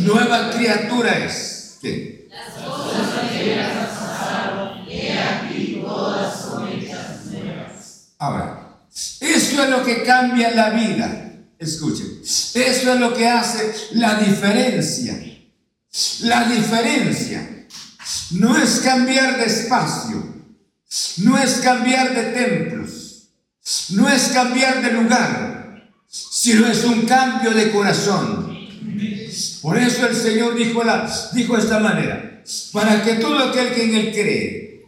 nueva 0.00 0.50
criatura 0.50 1.18
es. 1.18 1.78
¿Qué? 1.82 2.28
Las 2.30 2.64
cosas 2.64 3.04
pasaron, 3.90 4.88
he 4.88 5.12
aquí 5.12 5.82
todas 5.84 6.40
son 6.40 6.68
hechas 6.68 7.26
nuevas. 7.26 8.12
Ahora, 8.18 8.78
esto 9.20 9.62
es 9.62 9.70
lo 9.70 9.84
que 9.84 10.02
cambia 10.02 10.50
la 10.54 10.70
vida. 10.70 11.24
Escuchen, 11.58 12.20
eso 12.22 12.54
es 12.54 13.00
lo 13.00 13.12
que 13.14 13.28
hace 13.28 13.74
la 13.92 14.14
diferencia. 14.14 15.20
La 16.20 16.48
diferencia 16.48 17.66
no 18.32 18.56
es 18.56 18.80
cambiar 18.80 19.38
de 19.38 19.46
espacio, 19.46 20.34
no 21.18 21.38
es 21.38 21.54
cambiar 21.54 22.14
de 22.14 22.22
templos, 22.32 23.30
no 23.90 24.08
es 24.08 24.28
cambiar 24.28 24.82
de 24.82 24.92
lugar, 24.92 25.90
sino 26.08 26.66
es 26.68 26.84
un 26.84 27.02
cambio 27.02 27.50
de 27.52 27.70
corazón. 27.70 28.56
Por 29.62 29.76
eso 29.76 30.06
el 30.06 30.14
Señor 30.14 30.54
dijo, 30.54 30.84
la, 30.84 31.10
dijo 31.32 31.56
de 31.56 31.62
esta 31.62 31.80
manera, 31.80 32.42
para 32.72 33.02
que 33.02 33.14
todo 33.14 33.38
aquel 33.38 33.74
que 33.74 33.84
en 33.84 33.94
Él 33.94 34.12
cree, 34.12 34.86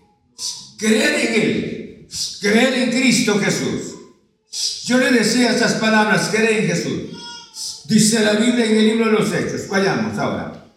creer 0.78 1.28
en 1.28 1.42
Él, 1.42 2.08
creer 2.40 2.74
en 2.74 2.90
Cristo 2.90 3.38
Jesús. 3.38 3.94
Yo 4.84 4.98
le 4.98 5.10
decía 5.10 5.50
estas 5.50 5.74
palabras, 5.74 6.28
creer 6.30 6.64
en 6.64 6.66
Jesús. 6.68 7.02
Dice 7.86 8.24
la 8.24 8.34
Biblia 8.34 8.66
en 8.66 8.76
el 8.76 8.86
libro 8.86 9.06
de 9.06 9.12
los 9.12 9.32
Hechos. 9.32 9.68
Vayamos 9.68 10.18
ahora. 10.18 10.69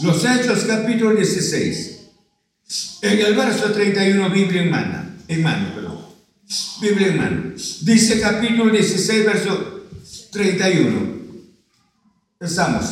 Los 0.00 0.24
Hechos 0.24 0.64
capítulo 0.66 1.14
16. 1.14 1.98
En 3.02 3.18
el 3.18 3.34
verso 3.34 3.72
31, 3.72 4.30
Biblia 4.30 4.62
en 4.62 4.70
mano. 4.70 5.16
En 5.28 5.42
mano, 5.42 5.74
perdón. 5.74 5.98
Biblia 6.80 7.08
en 7.08 7.16
mano. 7.16 7.52
Dice 7.82 8.20
capítulo 8.20 8.70
16, 8.72 9.26
verso 9.26 9.88
31. 10.32 11.16
Estamos. 12.40 12.84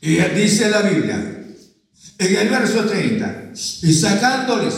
Y 0.00 0.16
dice 0.16 0.70
la 0.70 0.82
Biblia, 0.82 1.14
en 2.18 2.36
el 2.36 2.48
verso 2.48 2.84
30, 2.84 3.52
y 3.82 3.92
sacándoles, 3.92 4.74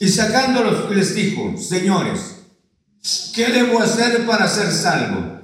y 0.00 0.08
sacándolos 0.08 0.94
les 0.94 1.14
dijo, 1.14 1.56
señores, 1.58 2.36
¿qué 3.34 3.48
debo 3.48 3.80
hacer 3.80 4.24
para 4.24 4.48
ser 4.48 4.72
salvo? 4.72 5.40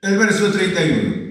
El 0.00 0.16
verso 0.16 0.50
31. 0.50 1.27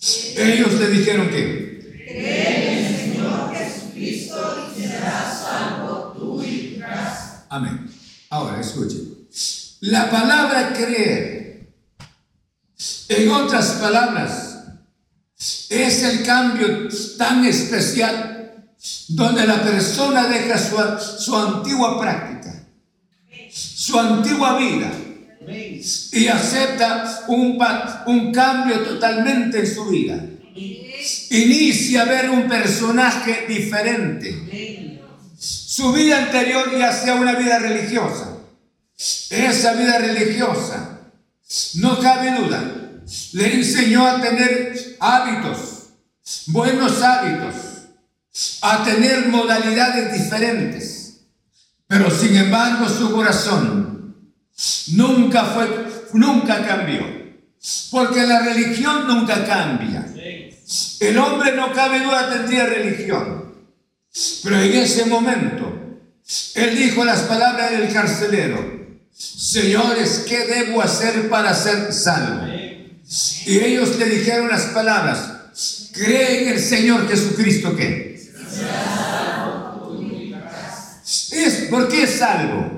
Ellos 0.00 0.74
le 0.74 0.88
dijeron 0.88 1.28
que, 1.30 2.04
en 2.06 2.78
el 2.78 2.96
Señor 2.96 3.54
Jesucristo 3.54 4.72
y 4.76 4.80
serás 4.82 5.40
salvo 5.40 6.14
tú 6.16 6.42
y 6.42 6.76
tu. 6.78 7.46
Amén. 7.48 7.90
Ahora, 8.30 8.60
escuchen. 8.60 9.26
La 9.80 10.10
palabra 10.10 10.72
creer, 10.72 11.68
en 13.08 13.30
otras 13.30 13.72
palabras, 13.72 14.56
es 15.70 16.02
el 16.02 16.22
cambio 16.24 16.88
tan 17.16 17.44
especial 17.44 18.66
donde 19.08 19.46
la 19.46 19.62
persona 19.62 20.28
deja 20.28 20.58
su, 20.58 21.36
antigua 21.36 21.98
práctica, 21.98 22.66
su 23.50 23.98
antigua 23.98 24.58
vida 24.58 24.92
y 25.48 26.28
acepta 26.28 27.24
un, 27.28 27.58
un 28.06 28.32
cambio 28.32 28.80
totalmente 28.80 29.60
en 29.60 29.66
su 29.66 29.86
vida. 29.86 30.24
Inicia 31.30 32.02
a 32.02 32.04
ver 32.06 32.30
un 32.30 32.48
personaje 32.48 33.46
diferente. 33.48 35.00
Su 35.38 35.92
vida 35.92 36.18
anterior 36.24 36.76
ya 36.76 36.92
sea 36.92 37.14
una 37.14 37.34
vida 37.34 37.58
religiosa. 37.58 38.36
Esa 39.30 39.74
vida 39.74 39.98
religiosa, 39.98 41.00
no 41.74 42.00
cabe 42.00 42.30
duda, 42.40 42.64
le 43.32 43.54
enseñó 43.54 44.06
a 44.06 44.22
tener 44.22 44.96
hábitos, 45.00 45.90
buenos 46.46 47.02
hábitos, 47.02 47.54
a 48.62 48.84
tener 48.84 49.28
modalidades 49.28 50.14
diferentes. 50.14 51.20
Pero 51.86 52.10
sin 52.10 52.36
embargo 52.36 52.88
su 52.88 53.12
corazón 53.12 54.05
nunca 54.92 55.44
fue, 55.44 55.68
nunca 56.12 56.66
cambió. 56.66 57.26
Porque 57.90 58.26
la 58.26 58.40
religión 58.40 59.06
nunca 59.06 59.44
cambia. 59.44 60.06
El 61.00 61.18
hombre 61.18 61.54
no 61.54 61.72
cabe 61.72 62.00
duda 62.00 62.30
tendría 62.30 62.66
religión. 62.66 63.54
Pero 64.42 64.60
en 64.60 64.72
ese 64.72 65.06
momento, 65.06 66.00
él 66.54 66.76
dijo 66.76 67.04
las 67.04 67.22
palabras 67.22 67.70
del 67.70 67.92
carcelero, 67.92 68.88
señores, 69.12 70.24
¿qué 70.28 70.46
debo 70.46 70.80
hacer 70.80 71.28
para 71.28 71.54
ser 71.54 71.92
salvo? 71.92 72.46
Y 73.46 73.58
ellos 73.58 73.96
le 73.98 74.06
dijeron 74.06 74.48
las 74.48 74.66
palabras, 74.66 75.90
cree 75.92 76.42
en 76.42 76.48
el 76.54 76.60
Señor 76.60 77.08
Jesucristo 77.08 77.76
que 77.76 78.16
es, 81.30 81.68
¿Por 81.70 81.88
qué 81.88 82.02
es 82.04 82.18
salvo? 82.18 82.75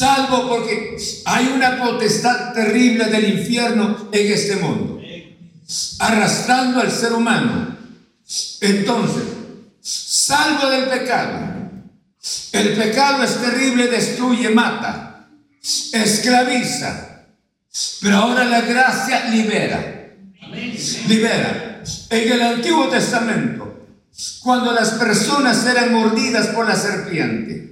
Salvo 0.00 0.48
porque 0.48 0.96
hay 1.26 1.48
una 1.48 1.78
potestad 1.78 2.54
terrible 2.54 3.04
del 3.04 3.38
infierno 3.38 4.08
en 4.10 4.32
este 4.32 4.56
mundo, 4.56 4.98
arrastrando 5.98 6.80
al 6.80 6.90
ser 6.90 7.12
humano. 7.12 7.76
Entonces, 8.62 9.24
salvo 9.82 10.70
del 10.70 10.84
pecado. 10.84 11.50
El 12.52 12.76
pecado 12.76 13.22
es 13.24 13.36
terrible, 13.42 13.88
destruye, 13.88 14.48
mata, 14.48 15.28
esclaviza. 15.92 17.26
Pero 18.00 18.16
ahora 18.16 18.44
la 18.44 18.62
gracia 18.62 19.26
libera. 19.26 20.14
Libera. 21.08 21.82
En 22.08 22.32
el 22.32 22.42
Antiguo 22.42 22.88
Testamento, 22.88 23.86
cuando 24.42 24.72
las 24.72 24.92
personas 24.92 25.66
eran 25.66 25.92
mordidas 25.92 26.48
por 26.48 26.66
la 26.66 26.76
serpiente 26.76 27.69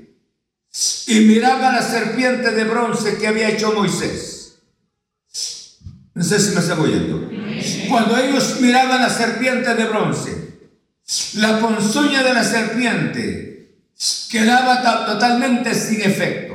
y 1.07 1.21
miraban 1.21 1.75
la 1.75 1.83
serpiente 1.83 2.53
de 2.53 2.65
bronce 2.65 3.17
que 3.17 3.27
había 3.27 3.49
hecho 3.49 3.73
Moisés. 3.73 4.59
No 6.15 6.23
sé 6.23 6.39
si 6.39 6.55
me 6.55 6.61
está 6.61 6.79
oyendo. 6.79 7.31
Cuando 7.89 8.17
ellos 8.17 8.61
miraban 8.61 9.01
la 9.01 9.11
serpiente 9.11 9.75
de 9.75 9.85
bronce, 9.85 10.59
la 11.35 11.59
ponzoña 11.61 12.23
de 12.23 12.35
la 12.35 12.45
serpiente 12.45 13.79
quedaba 14.31 15.07
totalmente 15.07 15.75
sin 15.75 16.03
efecto, 16.03 16.55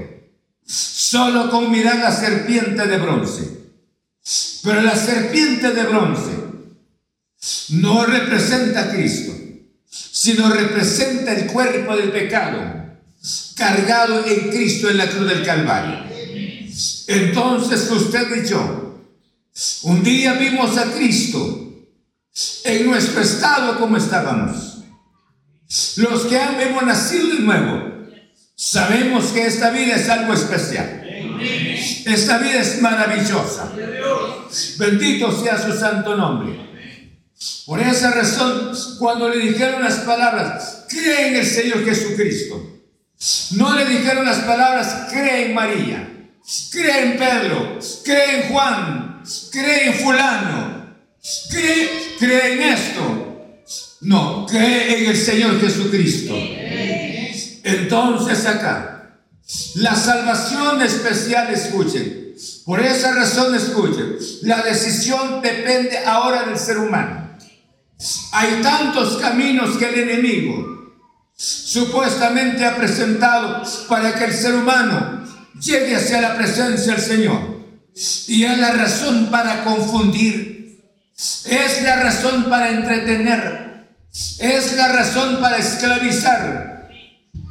solo 0.66 1.50
con 1.50 1.72
mirar 1.72 1.98
la 1.98 2.12
serpiente 2.12 2.88
de 2.88 2.98
bronce. 2.98 3.44
Pero 4.64 4.82
la 4.82 4.96
serpiente 4.96 5.72
de 5.72 5.84
bronce 5.84 6.32
no 7.70 8.06
representa 8.06 8.84
a 8.84 8.90
Cristo, 8.92 9.34
sino 9.90 10.50
representa 10.50 11.34
el 11.34 11.48
cuerpo 11.48 11.98
del 11.98 12.12
pecado 12.12 12.83
cargado 13.56 14.26
en 14.26 14.50
Cristo 14.50 14.90
en 14.90 14.98
la 14.98 15.10
cruz 15.10 15.28
del 15.28 15.46
Calvario. 15.46 16.04
Entonces 17.08 17.90
usted 17.92 18.44
y 18.44 18.48
yo, 18.48 19.04
un 19.84 20.04
día 20.04 20.34
vimos 20.34 20.78
a 20.78 20.92
Cristo 20.92 21.64
en 22.64 22.88
nuestro 22.88 23.22
estado 23.22 23.80
como 23.80 23.98
estábamos. 23.98 24.80
Los 25.98 26.26
que 26.26 26.38
hemos 26.38 26.84
nacido 26.84 27.28
de 27.28 27.40
nuevo, 27.40 28.08
sabemos 28.56 29.26
que 29.28 29.46
esta 29.46 29.70
vida 29.70 29.96
es 29.96 30.10
algo 30.10 30.34
especial. 30.34 31.02
Esta 32.06 32.38
vida 32.38 32.60
es 32.60 32.82
maravillosa. 32.82 33.72
Bendito 34.78 35.32
sea 35.44 35.62
su 35.62 35.78
santo 35.78 36.16
nombre. 36.16 36.64
Por 37.66 37.80
esa 37.80 38.12
razón, 38.12 38.72
cuando 39.00 39.30
le 39.30 39.38
dijeron 39.38 39.84
las 39.84 40.00
palabras, 40.00 40.86
cree 40.90 41.30
en 41.30 41.36
el 41.36 41.46
Señor 41.46 41.84
Jesucristo, 41.84 42.73
no 43.52 43.74
le 43.76 43.86
dijeron 43.86 44.26
las 44.26 44.40
palabras, 44.40 45.08
cree 45.10 45.46
en 45.46 45.54
María, 45.54 46.28
cree 46.72 47.04
en 47.04 47.18
Pedro, 47.18 47.80
cree 48.04 48.42
en 48.42 48.52
Juan, 48.52 49.24
cree 49.52 49.88
en 49.88 49.94
fulano, 49.94 50.96
cree, 51.50 52.54
en 52.54 52.62
esto. 52.62 53.62
No, 54.02 54.46
cree 54.46 55.00
en 55.00 55.10
el 55.10 55.16
Señor 55.18 55.62
Jesucristo. 55.62 56.34
Entonces 57.64 58.46
acá, 58.46 59.20
la 59.76 59.96
salvación 59.96 60.82
especial, 60.82 61.54
escuchen. 61.54 62.36
Por 62.66 62.82
esa 62.82 63.14
razón, 63.14 63.56
escuchen. 63.56 64.18
La 64.42 64.64
decisión 64.64 65.42
depende 65.42 65.98
ahora 66.00 66.44
del 66.44 66.60
ser 66.60 66.78
humano. 66.78 67.38
Hay 68.34 68.62
tantos 68.62 69.16
caminos 69.18 69.78
que 69.78 69.88
el 69.88 70.10
enemigo 70.10 70.73
supuestamente 71.46 72.66
ha 72.66 72.76
presentado 72.76 73.64
para 73.88 74.14
que 74.16 74.26
el 74.26 74.34
ser 74.34 74.56
humano 74.56 75.24
llegue 75.60 75.96
hacia 75.96 76.22
la 76.22 76.36
presencia 76.36 76.94
del 76.94 77.02
Señor. 77.02 77.54
Y 78.28 78.44
es 78.44 78.58
la 78.58 78.72
razón 78.72 79.30
para 79.30 79.64
confundir 79.64 80.54
es 81.46 81.84
la 81.84 81.98
razón 81.98 82.50
para 82.50 82.70
entretener. 82.70 83.88
Es 84.40 84.76
la 84.76 84.90
razón 84.90 85.40
para 85.40 85.58
esclavizar. 85.58 86.90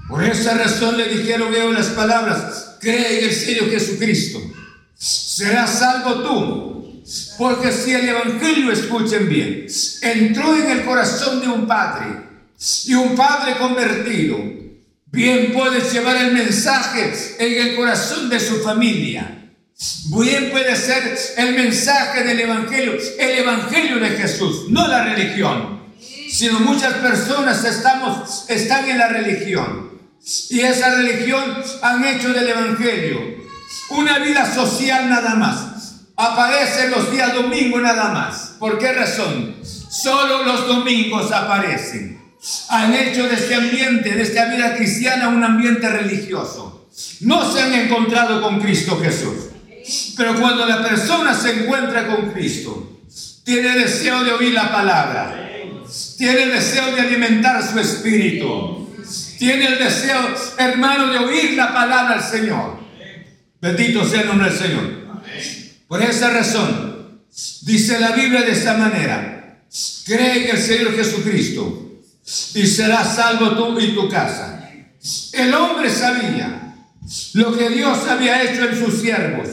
Por 0.08 0.24
esa 0.24 0.54
razón 0.54 0.96
le 0.96 1.08
dijeron 1.08 1.50
veo 1.50 1.72
las 1.72 1.86
palabras, 1.86 2.76
cree 2.80 3.18
en 3.18 3.24
el 3.28 3.34
Señor 3.34 3.70
Jesucristo. 3.70 4.40
Serás 4.94 5.78
salvo 5.78 6.22
tú. 6.22 7.02
Porque 7.38 7.72
si 7.72 7.92
el 7.92 8.08
Evangelio, 8.08 8.70
escuchen 8.70 9.28
bien, 9.28 9.66
entró 10.02 10.56
en 10.56 10.70
el 10.70 10.84
corazón 10.84 11.40
de 11.40 11.48
un 11.48 11.66
padre 11.66 12.31
y 12.86 12.94
un 12.94 13.14
padre 13.14 13.56
convertido, 13.56 14.38
bien 15.06 15.52
puedes 15.52 15.92
llevar 15.92 16.16
el 16.16 16.32
mensaje 16.32 17.12
en 17.38 17.68
el 17.68 17.76
corazón 17.76 18.28
de 18.28 18.40
su 18.40 18.62
familia 18.62 19.38
Bien 20.14 20.50
puede 20.50 20.76
ser 20.76 21.18
el 21.38 21.54
mensaje 21.54 22.22
del 22.22 22.40
Evangelio, 22.40 22.92
el 23.18 23.38
Evangelio 23.38 23.98
de 23.98 24.10
Jesús, 24.10 24.66
no 24.68 24.86
la 24.86 25.04
religión, 25.04 25.82
sino 26.30 26.60
muchas 26.60 26.94
personas 26.94 27.64
estamos, 27.64 28.44
están 28.48 28.88
en 28.88 28.98
la 28.98 29.08
religión 29.08 29.90
y 30.50 30.60
esa 30.60 30.94
religión 30.94 31.62
han 31.82 32.04
hecho 32.04 32.32
del 32.32 32.48
Evangelio 32.48 33.42
una 33.90 34.20
vida 34.20 34.54
social 34.54 35.08
nada 35.08 35.34
más. 35.34 36.04
Aparece 36.16 36.88
los 36.88 37.10
días 37.10 37.34
domingos 37.34 37.82
nada 37.82 38.10
más. 38.10 38.54
¿Por 38.60 38.78
qué 38.78 38.92
razón? 38.92 39.56
Solo 39.62 40.44
los 40.44 40.68
domingos 40.68 41.32
aparecen. 41.32 42.21
Han 42.70 42.92
hecho 42.94 43.28
de 43.28 43.34
este 43.34 43.54
ambiente, 43.54 44.10
de 44.10 44.22
esta 44.22 44.46
vida 44.46 44.74
cristiana, 44.74 45.28
un 45.28 45.44
ambiente 45.44 45.88
religioso. 45.88 46.88
No 47.20 47.50
se 47.50 47.62
han 47.62 47.72
encontrado 47.74 48.42
con 48.42 48.60
Cristo 48.60 49.00
Jesús. 49.00 49.50
Pero 50.16 50.40
cuando 50.40 50.66
la 50.66 50.82
persona 50.82 51.34
se 51.34 51.62
encuentra 51.62 52.06
con 52.08 52.32
Cristo, 52.32 53.00
tiene 53.44 53.78
deseo 53.78 54.24
de 54.24 54.32
oír 54.32 54.54
la 54.54 54.70
palabra, 54.70 55.50
tiene 56.16 56.46
deseo 56.46 56.94
de 56.94 57.00
alimentar 57.00 57.62
su 57.68 57.78
espíritu, 57.78 58.88
tiene 59.38 59.66
el 59.66 59.78
deseo, 59.78 60.34
hermano, 60.58 61.12
de 61.12 61.18
oír 61.18 61.54
la 61.54 61.72
palabra 61.72 62.16
del 62.16 62.24
Señor. 62.24 62.78
Bendito 63.60 64.04
sea 64.04 64.22
el 64.22 64.28
nombre 64.28 64.50
del 64.50 64.58
Señor. 64.58 65.02
Por 65.88 66.02
esa 66.02 66.30
razón, 66.30 67.20
dice 67.62 68.00
la 68.00 68.12
Biblia 68.12 68.42
de 68.42 68.52
esta 68.52 68.74
manera, 68.74 69.60
cree 70.04 70.44
en 70.44 70.56
el 70.56 70.62
Señor 70.62 70.96
Jesucristo 70.96 71.81
y 72.54 72.66
serás 72.66 73.16
salvo 73.16 73.56
tú 73.56 73.80
y 73.80 73.94
tu 73.94 74.08
casa. 74.08 74.70
El 75.32 75.54
hombre 75.54 75.90
sabía 75.90 76.76
lo 77.34 77.56
que 77.56 77.68
Dios 77.70 77.98
había 78.08 78.42
hecho 78.42 78.68
en 78.68 78.78
sus 78.78 79.00
siervos 79.00 79.48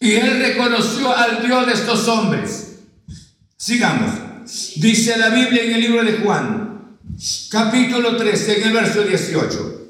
y 0.00 0.12
él 0.12 0.40
reconoció 0.40 1.14
al 1.14 1.46
Dios 1.46 1.66
de 1.66 1.72
estos 1.74 2.08
hombres. 2.08 2.66
Sigamos. 3.56 4.10
Dice 4.76 5.16
la 5.18 5.28
Biblia 5.28 5.62
en 5.64 5.74
el 5.74 5.80
libro 5.80 6.02
de 6.02 6.14
Juan, 6.14 6.98
capítulo 7.50 8.16
13, 8.16 8.60
en 8.60 8.68
el 8.68 8.72
verso 8.72 9.02
18. 9.02 9.80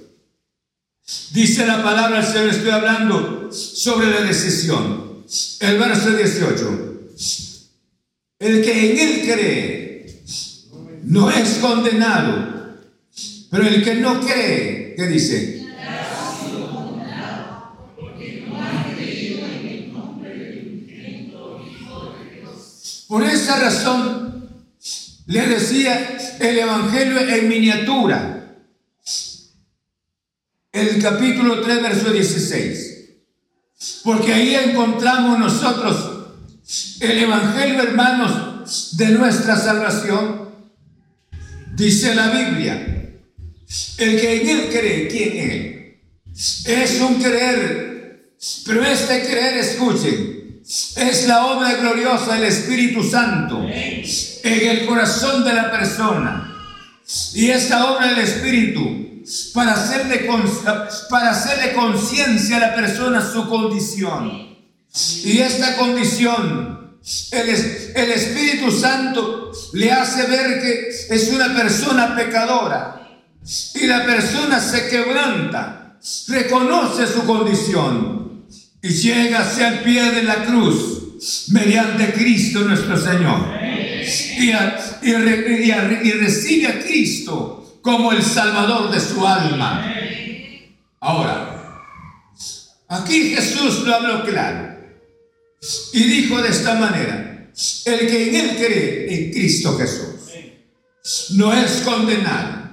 Dice 1.30 1.66
la 1.66 1.82
palabra 1.82 2.20
del 2.20 2.26
Señor, 2.26 2.48
estoy 2.48 2.70
hablando 2.70 3.50
sobre 3.52 4.10
la 4.10 4.22
decisión. 4.22 5.24
El 5.60 5.78
verso 5.78 6.10
18. 6.10 7.10
El 8.40 8.62
que 8.62 8.90
en 8.90 8.98
él 8.98 9.20
cree 9.22 9.79
no 11.10 11.28
es 11.28 11.58
condenado, 11.58 12.78
pero 13.50 13.66
el 13.66 13.82
que 13.82 13.96
no 13.96 14.20
cree, 14.20 14.94
¿qué 14.96 15.06
dice? 15.08 15.66
Por 23.08 23.24
esa 23.24 23.58
razón 23.58 24.64
le 25.26 25.46
decía 25.48 26.16
el 26.38 26.58
Evangelio 26.60 27.18
en 27.18 27.48
miniatura. 27.48 28.56
El 30.70 31.02
capítulo 31.02 31.60
3, 31.60 31.82
verso 31.82 32.12
16. 32.12 33.00
Porque 34.04 34.32
ahí 34.32 34.54
encontramos 34.54 35.40
nosotros 35.40 36.36
el 37.00 37.18
Evangelio, 37.18 37.82
hermanos, 37.82 38.96
de 38.96 39.08
nuestra 39.08 39.56
salvación. 39.56 40.49
Dice 41.80 42.14
la 42.14 42.28
Biblia, 42.28 42.74
el 43.96 44.20
que 44.20 44.42
en 44.42 44.48
él 44.50 44.68
cree, 44.68 45.08
¿quién 45.08 45.96
es? 46.34 46.66
Es 46.66 47.00
un 47.00 47.14
creer, 47.14 48.34
pero 48.66 48.84
este 48.84 49.22
creer, 49.22 49.56
escuchen, 49.56 50.60
es 50.62 51.26
la 51.26 51.46
obra 51.46 51.76
gloriosa 51.76 52.34
del 52.34 52.44
Espíritu 52.44 53.02
Santo 53.02 53.66
en 53.66 54.68
el 54.68 54.84
corazón 54.84 55.42
de 55.42 55.54
la 55.54 55.70
persona. 55.70 56.54
Y 57.32 57.48
esta 57.48 57.90
obra 57.90 58.08
del 58.08 58.18
Espíritu 58.18 59.22
para 59.54 59.72
hacerle, 59.72 60.28
para 61.08 61.30
hacerle 61.30 61.72
conciencia 61.72 62.58
a 62.58 62.60
la 62.60 62.74
persona 62.74 63.26
su 63.26 63.48
condición. 63.48 64.58
Y 65.24 65.38
esta 65.38 65.78
condición, 65.78 66.79
el, 67.32 68.10
Espíritu 68.12 68.70
Santo 68.70 69.50
le 69.72 69.90
hace 69.90 70.26
ver 70.26 70.60
que 70.60 71.14
es 71.14 71.30
una 71.32 71.54
persona 71.54 72.14
pecadora. 72.14 72.96
Y 73.74 73.86
la 73.86 74.04
persona 74.04 74.60
se 74.60 74.88
quebranta 74.88 75.96
reconoce 76.28 77.06
su 77.06 77.24
condición 77.24 78.46
y 78.82 78.88
llega 78.88 79.40
hacia 79.40 79.68
el 79.68 79.78
pie 79.80 80.10
de 80.12 80.22
la 80.22 80.44
cruz 80.44 81.48
mediante 81.48 82.12
Cristo 82.12 82.60
nuestro 82.60 82.96
Señor. 82.96 83.58
Y, 84.38 84.50
y 85.02 86.12
recibe 86.12 86.68
a 86.68 86.80
Cristo 86.80 87.78
como 87.82 88.12
el 88.12 88.22
Salvador 88.22 88.90
de 88.90 89.00
su 89.00 89.26
alma. 89.26 89.94
Ahora, 91.00 91.80
aquí 92.88 93.34
Jesús 93.34 93.80
lo 93.84 93.94
habló 93.94 94.24
claro 94.24 94.69
y 95.92 96.02
dijo 96.04 96.40
de 96.40 96.48
esta 96.48 96.74
manera, 96.74 97.50
el 97.84 97.98
que 98.06 98.28
en 98.28 98.34
él 98.34 98.56
cree 98.56 99.14
en 99.14 99.32
Cristo 99.32 99.76
Jesús 99.76 100.20
no 101.30 101.52
es 101.52 101.82
condenado, 101.82 102.70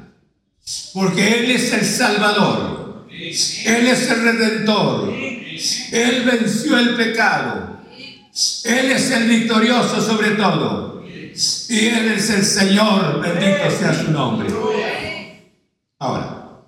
porque 0.94 1.40
Él 1.40 1.52
es 1.52 1.74
el 1.74 1.86
Salvador, 1.86 3.08
Él 3.10 3.88
es 3.88 4.10
el 4.10 4.22
Redentor, 4.22 5.14
Él 5.14 6.24
venció 6.26 6.78
el 6.78 6.96
pecado, 6.96 7.82
Él 8.64 8.92
es 8.92 9.12
el 9.12 9.28
victorioso 9.28 10.02
sobre 10.02 10.32
todo, 10.32 11.04
y 11.06 11.88
Él 11.88 12.12
es 12.12 12.30
el 12.30 12.44
Señor, 12.44 13.22
bendito 13.22 13.72
sea 13.78 13.94
su 13.94 14.12
nombre. 14.12 14.50
Ahora, 16.00 16.64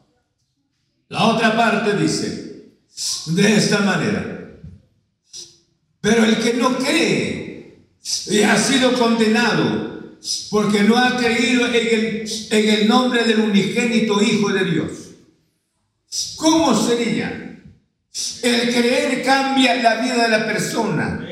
la 1.10 1.24
otra 1.26 1.56
parte 1.56 1.96
dice, 1.98 2.74
de 3.28 3.56
esta 3.56 3.80
manera, 3.82 4.39
pero 6.02 6.24
el 6.24 6.38
que 6.38 6.54
no 6.54 6.78
cree 6.78 7.86
y 8.28 8.42
ha 8.42 8.58
sido 8.58 8.94
condenado 8.94 10.18
porque 10.50 10.84
no 10.84 10.98
ha 10.98 11.18
creído 11.18 11.68
en 11.68 11.76
el, 11.76 12.32
en 12.52 12.70
el 12.70 12.88
nombre 12.88 13.24
del 13.24 13.40
unigénito 13.40 14.22
Hijo 14.22 14.50
de 14.50 14.66
Dios. 14.66 14.92
¿Cómo 16.38 16.76
sería? 16.76 17.62
El 18.42 18.74
creer 18.74 19.24
cambia 19.24 19.76
la 19.76 19.96
vida 20.02 20.24
de 20.24 20.30
la 20.30 20.46
persona. 20.46 21.26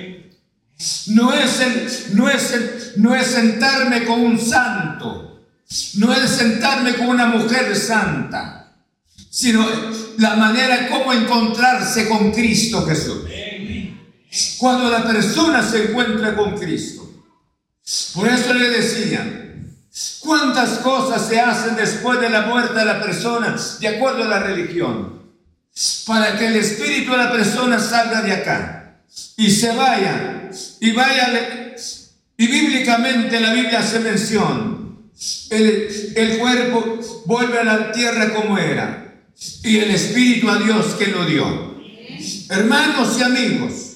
No 1.07 1.34
es, 1.34 1.59
el, 1.59 2.15
no, 2.15 2.30
es 2.30 2.51
el, 2.51 2.93
no 2.97 3.15
es 3.15 3.28
sentarme 3.28 4.05
con 4.05 4.22
un 4.22 4.39
santo, 4.39 5.41
no 5.95 6.13
es 6.13 6.30
sentarme 6.30 6.93
con 6.95 7.07
una 7.07 7.28
mujer 7.28 7.76
santa 7.76 8.57
sino 9.38 9.63
la 10.18 10.36
manera 10.36 10.89
como 10.89 11.13
encontrarse 11.13 12.09
con 12.09 12.32
Cristo 12.32 12.84
Jesús. 12.88 13.20
Cuando 14.59 14.89
la 14.89 15.03
persona 15.03 15.63
se 15.63 15.89
encuentra 15.89 16.35
con 16.35 16.57
Cristo. 16.57 17.09
Por 18.13 18.27
eso 18.27 18.53
le 18.53 18.69
decía, 18.69 19.55
¿cuántas 20.19 20.79
cosas 20.79 21.27
se 21.27 21.39
hacen 21.39 21.75
después 21.75 22.19
de 22.19 22.29
la 22.29 22.41
muerte 22.41 22.77
de 22.77 22.85
la 22.85 23.01
persona 23.01 23.55
de 23.79 23.88
acuerdo 23.88 24.23
a 24.23 24.27
la 24.27 24.39
religión? 24.39 25.21
Para 26.05 26.38
que 26.38 26.47
el 26.47 26.55
espíritu 26.57 27.11
de 27.11 27.17
la 27.17 27.31
persona 27.31 27.79
salga 27.79 28.21
de 28.21 28.33
acá 28.33 28.99
y 29.38 29.49
se 29.49 29.71
vaya 29.75 30.49
y 30.79 30.91
vaya 30.91 31.73
y 32.38 32.47
bíblicamente 32.47 33.39
la 33.39 33.53
Biblia 33.53 33.79
hace 33.79 33.99
mención. 33.99 35.11
El, 35.49 36.13
el 36.15 36.38
cuerpo 36.38 36.99
vuelve 37.25 37.59
a 37.59 37.63
la 37.63 37.91
tierra 37.91 38.33
como 38.33 38.57
era 38.57 39.07
y 39.63 39.77
el 39.77 39.91
Espíritu 39.91 40.49
a 40.49 40.57
Dios 40.57 40.95
que 40.95 41.07
lo 41.07 41.25
dio. 41.25 41.77
Hermanos 42.49 43.17
y 43.19 43.23
amigos, 43.23 43.86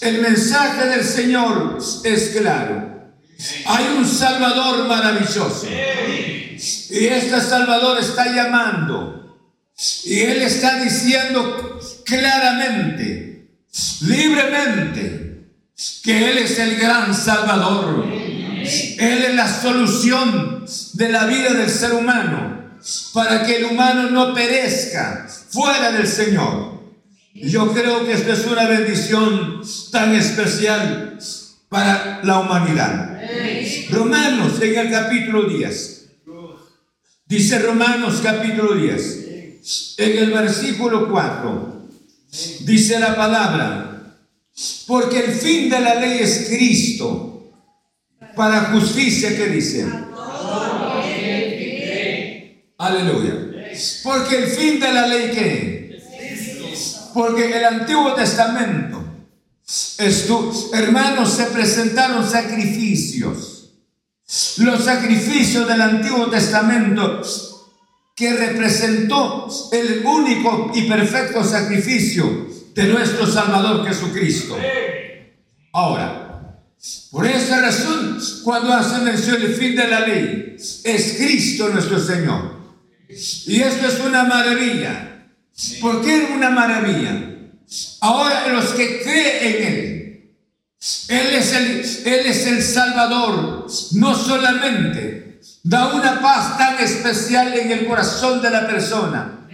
el 0.00 0.20
mensaje 0.20 0.86
del 0.86 1.04
Señor 1.04 1.78
es 2.04 2.30
claro. 2.36 2.88
Hay 3.66 3.96
un 3.96 4.06
Salvador 4.06 4.86
maravilloso. 4.88 5.66
Y 5.68 7.06
este 7.06 7.40
Salvador 7.40 7.98
está 8.00 8.34
llamando. 8.34 9.18
Y 10.04 10.20
Él 10.20 10.42
está 10.42 10.82
diciendo 10.82 11.78
claramente, 12.04 13.50
libremente, 14.00 15.52
que 16.02 16.30
Él 16.30 16.38
es 16.38 16.58
el 16.58 16.76
gran 16.76 17.14
Salvador. 17.14 18.04
Él 18.10 19.24
es 19.24 19.34
la 19.34 19.48
solución 19.48 20.66
de 20.94 21.08
la 21.10 21.26
vida 21.26 21.54
del 21.54 21.70
ser 21.70 21.92
humano 21.92 22.58
para 23.12 23.44
que 23.44 23.56
el 23.56 23.64
humano 23.66 24.10
no 24.10 24.34
perezca 24.34 25.28
fuera 25.50 25.92
del 25.92 26.06
Señor. 26.06 26.77
Yo 27.42 27.72
creo 27.72 28.04
que 28.04 28.12
esto 28.12 28.32
es 28.32 28.46
una 28.46 28.66
bendición 28.66 29.62
tan 29.92 30.14
especial 30.14 31.18
para 31.68 32.20
la 32.24 32.40
humanidad. 32.40 33.20
Romanos 33.90 34.60
en 34.60 34.78
el 34.78 34.90
capítulo 34.90 35.44
10. 35.44 36.10
Dice 37.26 37.58
Romanos 37.58 38.20
capítulo 38.22 38.74
10. 38.74 39.98
En 39.98 40.18
el 40.18 40.30
versículo 40.30 41.08
4. 41.08 41.88
Dice 42.60 42.98
la 42.98 43.14
palabra. 43.14 44.16
Porque 44.86 45.20
el 45.20 45.32
fin 45.32 45.70
de 45.70 45.80
la 45.80 45.94
ley 45.94 46.18
es 46.20 46.46
Cristo. 46.48 47.52
Para 48.34 48.72
justicia 48.72 49.36
que 49.36 49.48
dice 49.48 49.86
Aleluya. 52.78 53.34
Porque 54.02 54.36
el 54.36 54.46
fin 54.46 54.80
de 54.80 54.92
la 54.92 55.06
ley 55.06 55.30
que 55.30 55.77
Porque 57.18 57.50
el 57.50 57.64
Antiguo 57.64 58.14
Testamento, 58.14 59.04
hermanos, 60.72 61.32
se 61.32 61.46
presentaron 61.46 62.24
sacrificios. 62.24 63.72
Los 64.58 64.84
sacrificios 64.84 65.66
del 65.66 65.82
Antiguo 65.82 66.30
Testamento 66.30 67.20
que 68.14 68.34
representó 68.34 69.48
el 69.72 70.06
único 70.06 70.70
y 70.72 70.82
perfecto 70.82 71.42
sacrificio 71.42 72.46
de 72.72 72.84
nuestro 72.84 73.26
Salvador 73.26 73.84
Jesucristo. 73.84 74.56
Ahora, 75.72 76.62
por 77.10 77.26
esa 77.26 77.60
razón, 77.62 78.16
cuando 78.44 78.72
hace 78.72 79.02
mención 79.02 79.42
del 79.42 79.56
fin 79.56 79.74
de 79.74 79.88
la 79.88 80.06
ley, 80.06 80.54
es 80.56 81.16
Cristo 81.18 81.68
nuestro 81.70 81.98
Señor. 81.98 82.52
Y 83.08 83.60
esto 83.60 83.88
es 83.88 83.98
una 84.06 84.22
maravilla. 84.22 85.07
¿Por 85.80 86.04
qué 86.04 86.24
es 86.24 86.30
una 86.30 86.50
maravilla? 86.50 87.36
Ahora 88.00 88.48
los 88.48 88.66
que 88.70 89.02
creen 89.02 89.38
en 89.42 89.62
Él, 89.66 90.30
Él 91.08 91.26
es 91.34 91.52
el, 91.52 92.12
Él 92.12 92.26
es 92.26 92.46
el 92.46 92.62
Salvador, 92.62 93.66
no 93.92 94.14
solamente 94.14 95.40
da 95.62 95.94
una 95.94 96.20
paz 96.20 96.56
tan 96.56 96.78
especial 96.82 97.54
en 97.54 97.70
el 97.72 97.86
corazón 97.86 98.40
de 98.40 98.50
la 98.50 98.66
persona, 98.66 99.46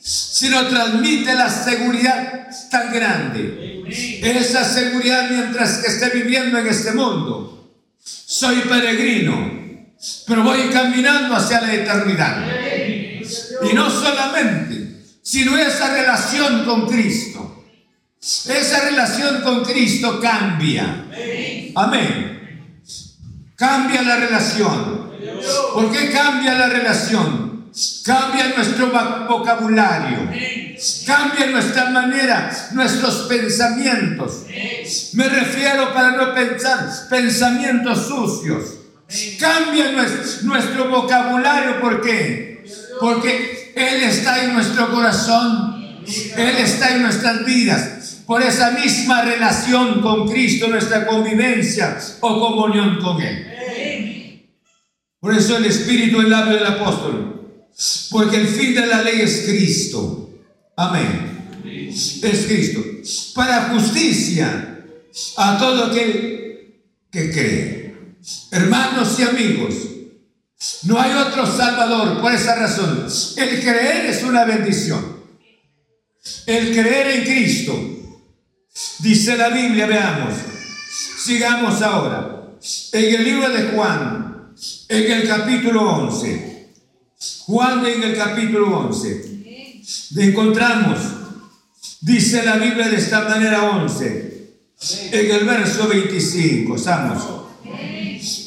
sino 0.00 0.66
transmite 0.66 1.34
la 1.34 1.48
seguridad 1.48 2.48
tan 2.70 2.92
grande. 2.92 3.84
Esa 4.22 4.64
seguridad 4.64 5.28
mientras 5.30 5.78
que 5.78 5.88
esté 5.88 6.10
viviendo 6.10 6.58
en 6.58 6.66
este 6.66 6.92
mundo. 6.92 7.78
Soy 8.02 8.56
peregrino, 8.62 9.92
pero 10.26 10.42
voy 10.42 10.70
caminando 10.72 11.36
hacia 11.36 11.60
la 11.60 11.74
eternidad. 11.74 12.44
Y 13.70 13.74
no 13.74 13.88
solamente, 13.90 14.91
sino 15.32 15.56
esa 15.56 15.94
relación 15.94 16.62
con 16.66 16.86
Cristo. 16.86 17.64
Esa 18.20 18.80
relación 18.80 19.40
con 19.40 19.64
Cristo 19.64 20.20
cambia. 20.20 21.06
Amén. 21.74 22.76
Cambia 23.56 24.02
la 24.02 24.16
relación. 24.16 25.10
¿Por 25.72 25.90
qué 25.90 26.10
cambia 26.10 26.52
la 26.52 26.66
relación? 26.66 27.72
Cambia 28.04 28.52
nuestro 28.54 28.92
vocabulario. 29.26 30.28
Cambia 31.06 31.46
nuestra 31.46 31.88
manera, 31.88 32.68
nuestros 32.72 33.26
pensamientos. 33.26 34.42
Me 35.14 35.30
refiero 35.30 35.94
para 35.94 36.10
no 36.10 36.34
pensar 36.34 36.90
pensamientos 37.08 38.06
sucios. 38.06 38.64
Cambia 39.40 39.92
nuestro 40.42 40.90
vocabulario. 40.90 41.80
¿Por 41.80 42.02
qué? 42.02 42.66
Porque 43.00 43.61
Él 43.74 44.02
está 44.02 44.44
en 44.44 44.54
nuestro 44.54 44.90
corazón, 44.90 46.02
Él 46.36 46.56
está 46.58 46.94
en 46.94 47.02
nuestras 47.02 47.44
vidas. 47.44 48.22
Por 48.26 48.42
esa 48.42 48.70
misma 48.70 49.22
relación 49.22 50.00
con 50.00 50.28
Cristo, 50.28 50.68
nuestra 50.68 51.06
convivencia 51.06 51.98
o 52.20 52.40
comunión 52.40 52.98
con 53.00 53.20
Él. 53.20 53.52
Por 55.20 55.34
eso 55.34 55.56
el 55.56 55.66
Espíritu 55.66 56.20
el 56.20 56.30
labio 56.30 56.54
del 56.54 56.66
apóstol. 56.66 57.32
Porque 58.10 58.36
el 58.36 58.48
fin 58.48 58.74
de 58.74 58.86
la 58.86 59.02
ley 59.02 59.20
es 59.20 59.44
Cristo. 59.46 60.30
Amén. 60.76 61.48
Es 61.64 62.46
Cristo. 62.46 62.82
Para 63.34 63.70
justicia 63.70 64.84
a 65.36 65.58
todo 65.58 65.86
aquel 65.86 66.74
que 67.10 67.30
cree. 67.30 67.94
Hermanos 68.50 69.18
y 69.18 69.22
amigos, 69.22 69.74
no 70.84 71.00
hay 71.00 71.12
otro 71.12 71.46
Salvador 71.46 72.20
por 72.20 72.32
esa 72.32 72.54
razón. 72.54 73.06
El 73.36 73.60
creer 73.60 74.06
es 74.06 74.22
una 74.22 74.44
bendición. 74.44 75.22
El 76.46 76.72
creer 76.72 77.18
en 77.18 77.24
Cristo. 77.24 77.78
Dice 79.00 79.36
la 79.36 79.48
Biblia, 79.48 79.86
veamos. 79.86 80.34
Sigamos 81.24 81.82
ahora. 81.82 82.48
En 82.92 83.14
el 83.14 83.24
libro 83.24 83.48
de 83.48 83.70
Juan, 83.70 84.54
en 84.88 85.12
el 85.12 85.26
capítulo 85.26 85.82
11. 85.82 86.52
Juan 87.46 87.84
en 87.86 88.02
el 88.02 88.16
capítulo 88.16 88.78
11. 88.78 89.32
Encontramos, 90.16 90.98
dice 92.00 92.44
la 92.44 92.56
Biblia 92.56 92.88
de 92.88 92.96
esta 92.96 93.28
manera 93.28 93.64
11, 93.64 94.54
en 95.12 95.30
el 95.30 95.44
verso 95.44 95.88
25, 95.88 96.76
estamos. 96.76 97.22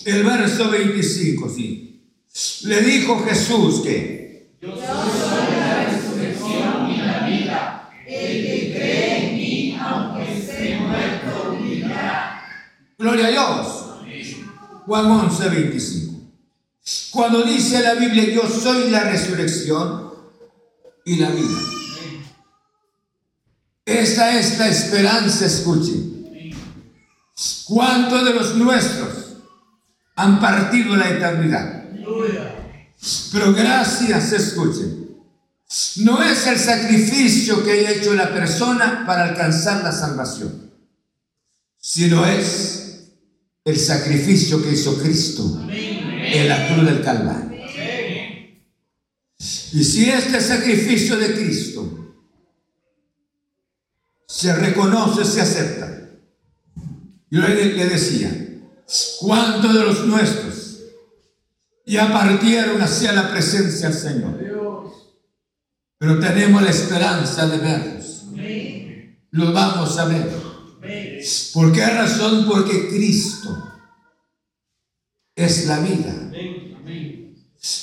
El 0.06 0.24
verso 0.24 0.70
25, 0.70 1.50
sí. 1.50 1.95
Le 2.64 2.82
dijo 2.82 3.24
Jesús 3.24 3.82
que 3.82 4.58
yo 4.62 4.76
soy 4.76 5.56
la 5.56 5.86
resurrección 5.86 6.92
y 6.92 6.98
la 6.98 7.26
vida. 7.26 7.90
El 8.06 8.46
que 8.46 8.74
cree 8.76 9.30
en 9.30 9.36
mí, 9.38 9.78
aunque 9.80 10.38
esté 10.38 10.78
muerto, 10.80 11.58
vivirá. 11.62 12.42
Gloria 12.98 13.28
a 13.28 13.30
Dios. 13.30 13.86
Juan 14.86 15.06
11, 15.06 15.50
25. 15.50 16.14
Cuando 17.12 17.44
dice 17.44 17.82
la 17.82 17.94
Biblia, 17.94 18.26
yo 18.26 18.48
soy 18.50 18.90
la 18.90 19.06
resurrección 19.06 20.12
y 21.06 21.16
la 21.16 21.30
vida. 21.30 21.60
Esta 23.86 24.38
es 24.38 24.60
la 24.60 24.68
esperanza, 24.68 25.46
escuchen. 25.46 26.52
¿Cuántos 27.66 28.26
de 28.26 28.34
los 28.34 28.56
nuestros 28.56 29.38
han 30.16 30.40
partido 30.42 30.98
la 30.98 31.10
eternidad? 31.10 31.85
Pero 33.32 33.54
gracias, 33.54 34.32
escuchen. 34.32 35.06
No 35.98 36.22
es 36.22 36.48
el 36.48 36.60
sacrificio 36.60 37.64
que 37.64 37.72
haya 37.72 37.92
hecho 37.92 38.14
la 38.14 38.34
persona 38.34 39.04
para 39.06 39.30
alcanzar 39.30 39.84
la 39.84 39.92
salvación, 39.92 40.72
sino 41.78 42.26
es 42.26 42.86
el 43.66 43.78
sacrificio 43.78 44.62
que 44.62 44.72
hizo 44.72 44.98
Cristo 45.00 45.68
en 45.70 46.48
la 46.48 46.68
cruz 46.68 46.86
del 46.86 47.02
Calvario. 47.02 47.46
Y 49.74 49.84
si 49.84 50.10
este 50.10 50.40
sacrificio 50.40 51.18
de 51.18 51.34
Cristo 51.34 52.16
se 54.28 54.56
reconoce, 54.56 55.26
se 55.26 55.42
acepta. 55.42 56.10
Yo 57.30 57.42
le, 57.42 57.86
decía, 57.90 58.32
¿cuántos 59.20 59.74
de 59.74 59.80
los 59.82 60.06
nuestros 60.06 60.65
ya 61.86 62.12
partieron 62.12 62.82
hacia 62.82 63.14
la 63.14 63.30
presencia 63.32 63.90
del 63.90 63.98
Señor? 63.98 64.46
Pero 65.98 66.20
tenemos 66.20 66.62
la 66.62 66.70
esperanza 66.70 67.48
de 67.48 67.58
verlos. 67.58 68.26
Lo 69.32 69.52
vamos 69.52 69.98
a 69.98 70.06
ver. 70.06 70.30
¿Por 71.54 71.72
qué 71.72 71.86
razón? 71.86 72.46
Porque 72.48 72.90
Cristo 72.90 73.72
es 75.36 75.68
la 75.68 75.80
vida. 75.80 76.32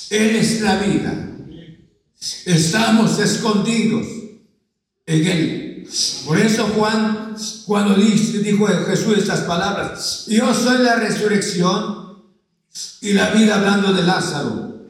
Él 0.09 0.35
es 0.35 0.61
la 0.61 0.77
vida. 0.77 1.29
Estamos 2.45 3.19
escondidos 3.19 4.07
en 5.05 5.27
Él. 5.27 5.87
Por 6.25 6.39
eso 6.39 6.67
Juan, 6.67 7.35
cuando 7.65 7.95
dijo 7.95 8.67
Jesús 8.87 9.17
estas 9.17 9.41
palabras, 9.41 10.25
yo 10.27 10.53
soy 10.53 10.83
la 10.83 10.95
resurrección 10.95 12.02
y 13.01 13.13
la 13.13 13.29
vida 13.31 13.55
hablando 13.55 13.93
de 13.93 14.03
Lázaro. 14.03 14.87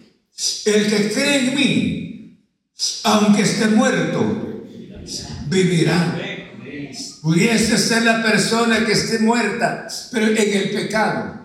El 0.65 0.87
que 0.87 1.11
cree 1.13 1.49
en 1.49 1.55
mí, 1.55 2.39
aunque 3.03 3.43
esté 3.43 3.67
muerto, 3.67 4.63
vivirá. 5.47 6.19
Pudiese 7.21 7.77
ser 7.77 8.03
la 8.03 8.21
persona 8.21 8.85
que 8.85 8.91
esté 8.91 9.19
muerta, 9.19 9.87
pero 10.11 10.27
en 10.27 10.37
el 10.37 10.71
pecado 10.71 11.43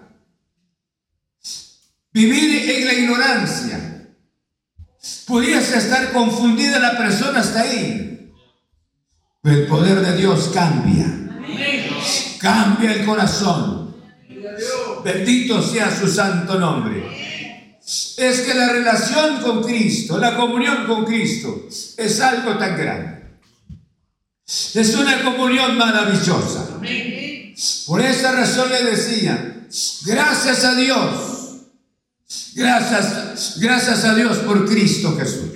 vivir 2.18 2.70
en 2.70 2.86
la 2.86 2.94
ignorancia. 2.94 4.08
Pudiese 5.26 5.78
estar 5.78 6.12
confundida 6.12 6.78
la 6.78 6.98
persona 6.98 7.40
hasta 7.40 7.60
ahí. 7.60 8.32
Pero 9.42 9.56
el 9.56 9.66
poder 9.66 10.00
de 10.00 10.16
Dios 10.16 10.50
cambia. 10.52 11.06
Cambia 12.40 12.92
el 12.92 13.06
corazón. 13.06 13.87
Bendito 15.04 15.62
sea 15.62 15.94
su 15.94 16.08
santo 16.08 16.58
nombre. 16.58 17.02
Es 18.16 18.40
que 18.40 18.54
la 18.54 18.72
relación 18.72 19.40
con 19.40 19.62
Cristo, 19.62 20.18
la 20.18 20.36
comunión 20.36 20.86
con 20.86 21.04
Cristo, 21.04 21.66
es 21.96 22.20
algo 22.20 22.56
tan 22.58 22.76
grande. 22.76 23.38
Es 24.46 24.94
una 24.94 25.22
comunión 25.22 25.76
maravillosa. 25.76 26.80
Por 27.86 28.00
esa 28.02 28.32
razón 28.32 28.70
le 28.70 28.84
decía, 28.84 29.66
gracias 30.04 30.64
a 30.64 30.74
Dios 30.74 31.38
Gracias, 32.54 33.58
gracias 33.60 34.04
a 34.04 34.14
Dios 34.14 34.38
por 34.38 34.68
Cristo 34.68 35.16
Jesús. 35.16 35.50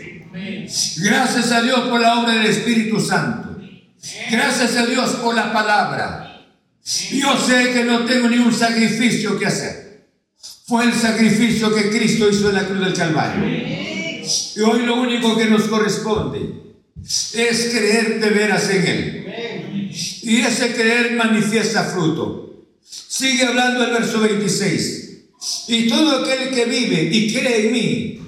Gracias 0.98 1.50
a 1.52 1.60
Dios 1.60 1.80
por 1.88 2.00
la 2.00 2.20
obra 2.20 2.32
del 2.34 2.46
Espíritu 2.46 3.00
Santo. 3.00 3.58
Gracias 4.30 4.76
a 4.76 4.86
Dios 4.86 5.10
por 5.22 5.34
la 5.34 5.52
palabra. 5.52 6.21
Yo 6.84 7.38
sé 7.38 7.72
que 7.72 7.84
no 7.84 8.04
tengo 8.04 8.28
ni 8.28 8.38
un 8.38 8.52
sacrificio 8.52 9.38
que 9.38 9.46
hacer. 9.46 10.06
Fue 10.66 10.84
el 10.84 10.92
sacrificio 10.92 11.74
que 11.74 11.90
Cristo 11.90 12.28
hizo 12.28 12.48
en 12.48 12.56
la 12.56 12.66
cruz 12.66 12.80
del 12.80 12.94
Calvario. 12.94 13.46
Y 13.46 14.60
hoy 14.60 14.82
lo 14.82 15.00
único 15.00 15.36
que 15.36 15.46
nos 15.46 15.64
corresponde 15.64 16.62
es 17.34 17.68
creer 17.72 18.20
de 18.20 18.30
veras 18.30 18.68
en 18.70 18.86
Él. 18.86 19.90
Y 20.22 20.40
ese 20.40 20.72
creer 20.74 21.14
manifiesta 21.16 21.84
fruto. 21.84 22.66
Sigue 22.84 23.44
hablando 23.44 23.84
el 23.84 23.92
verso 23.92 24.20
26. 24.20 25.10
Y 25.68 25.88
todo 25.88 26.22
aquel 26.22 26.50
que 26.50 26.64
vive 26.64 27.08
y 27.12 27.32
cree 27.32 27.66
en 27.66 27.72
mí 27.72 28.20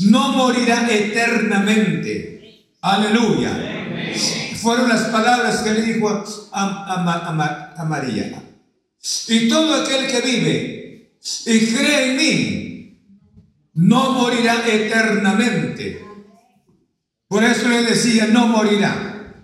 no 0.00 0.32
morirá 0.32 0.86
eternamente. 0.90 2.66
Aleluya. 2.80 3.72
Fueron 4.62 4.88
las 4.88 5.08
palabras 5.08 5.62
que 5.62 5.74
le 5.74 5.82
dijo 5.82 6.24
a, 6.52 7.84
María. 7.84 8.42
Y 9.26 9.48
todo 9.48 9.82
aquel 9.82 10.06
que 10.06 10.20
vive 10.20 11.18
y 11.46 11.74
cree 11.74 12.10
en 12.10 12.16
mí 12.16 13.00
no 13.74 14.12
morirá 14.12 14.64
eternamente. 14.64 16.06
Por 17.26 17.42
eso 17.42 17.68
le 17.68 17.82
decía, 17.82 18.26
no 18.26 18.46
morirá. 18.46 19.34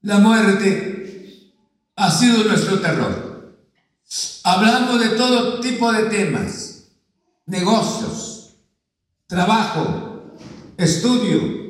La 0.00 0.18
muerte 0.18 1.52
ha 1.96 2.10
sido 2.10 2.44
nuestro 2.44 2.80
terror. 2.80 3.54
Hablando 4.44 4.96
de 4.96 5.10
todo 5.10 5.60
tipo 5.60 5.92
de 5.92 6.04
temas, 6.04 6.88
negocios, 7.44 8.56
trabajo, 9.26 10.36
estudio, 10.78 11.63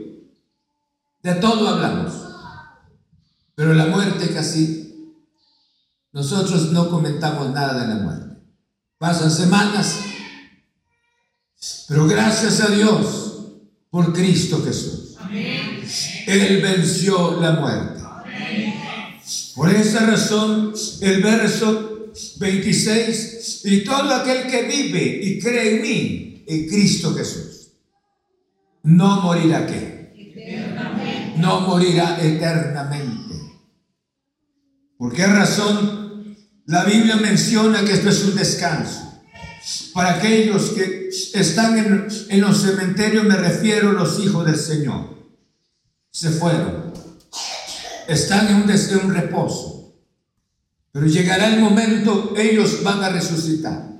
de 1.24 1.34
todo 1.36 1.66
hablamos. 1.68 2.12
Pero 3.54 3.72
la 3.72 3.86
muerte 3.86 4.28
casi, 4.32 5.14
nosotros 6.12 6.70
no 6.70 6.90
comentamos 6.90 7.50
nada 7.50 7.80
de 7.80 7.94
la 7.94 8.02
muerte. 8.02 8.36
Pasan 8.98 9.30
semanas, 9.30 10.00
pero 11.88 12.06
gracias 12.06 12.60
a 12.60 12.68
Dios 12.68 13.46
por 13.90 14.12
Cristo 14.12 14.62
Jesús. 14.64 15.16
Él 16.26 16.60
venció 16.60 17.40
la 17.40 17.52
muerte. 17.52 18.02
Por 19.54 19.70
esa 19.70 20.04
razón, 20.04 20.74
el 21.00 21.22
verso 21.22 22.10
26, 22.38 23.62
y 23.64 23.82
todo 23.82 24.14
aquel 24.14 24.46
que 24.48 24.62
vive 24.64 25.20
y 25.22 25.38
cree 25.38 25.76
en 25.76 25.82
mí, 25.82 26.44
en 26.46 26.68
Cristo 26.68 27.14
Jesús, 27.14 27.70
no 28.82 29.22
morirá 29.22 29.66
qué? 29.66 29.93
No 31.36 31.60
morirá 31.60 32.18
eternamente. 32.20 33.34
¿Por 34.96 35.12
qué 35.12 35.26
razón? 35.26 36.36
La 36.66 36.84
Biblia 36.84 37.16
menciona 37.16 37.84
que 37.84 37.92
esto 37.92 38.08
es 38.08 38.24
un 38.24 38.34
descanso. 38.34 39.22
Para 39.92 40.14
aquellos 40.14 40.70
que 40.70 41.08
están 41.34 41.78
en, 41.78 42.40
los 42.40 42.62
cementerios, 42.62 43.24
me 43.24 43.36
refiero 43.36 43.90
a 43.90 43.92
los 43.92 44.18
hijos 44.20 44.46
del 44.46 44.56
Señor. 44.56 45.14
Se 46.10 46.30
fueron. 46.30 46.92
Están 48.08 48.48
en 48.48 48.56
un, 48.56 48.70
en 48.70 49.04
un 49.04 49.14
reposo. 49.14 49.94
Pero 50.92 51.06
llegará 51.06 51.48
el 51.48 51.60
momento, 51.60 52.34
ellos 52.36 52.82
van 52.82 53.02
a 53.02 53.08
resucitar. 53.08 53.94